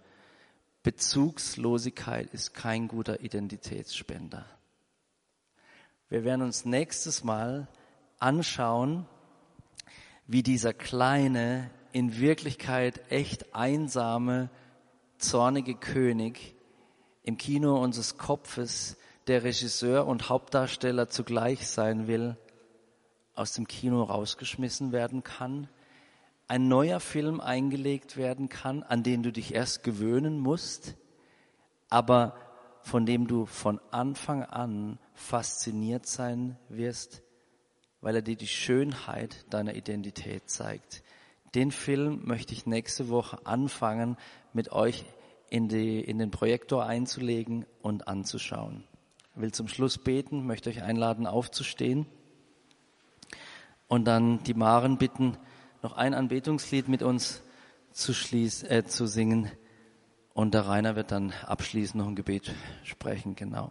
[0.85, 4.47] Bezugslosigkeit ist kein guter Identitätsspender.
[6.09, 7.67] Wir werden uns nächstes Mal
[8.21, 9.07] anschauen,
[10.29, 14.51] wie dieser kleine, in Wirklichkeit echt einsame,
[15.19, 16.54] zornige König
[17.25, 18.97] im Kino unseres Kopfes,
[19.27, 22.37] der Regisseur und Hauptdarsteller zugleich sein will,
[23.35, 25.69] aus dem Kino rausgeschmissen werden kann,
[26.47, 30.95] ein neuer Film eingelegt werden kann, an den du dich erst gewöhnen musst,
[31.89, 32.37] aber
[32.83, 37.23] von dem du von Anfang an fasziniert sein wirst,
[38.03, 41.03] weil er dir die Schönheit deiner Identität zeigt.
[41.55, 44.19] Den Film möchte ich nächste Woche anfangen,
[44.53, 45.07] mit euch
[45.51, 48.85] in, die, in den Projektor einzulegen und anzuschauen.
[49.35, 52.07] Ich will zum Schluss beten, möchte euch einladen, aufzustehen.
[53.89, 55.37] und dann die Maren bitten,
[55.83, 57.43] noch ein Anbetungslied mit uns
[57.93, 59.51] zu, schließ, äh, zu singen.
[60.33, 63.71] Und der Rainer wird dann abschließend noch ein Gebet sprechen, genau.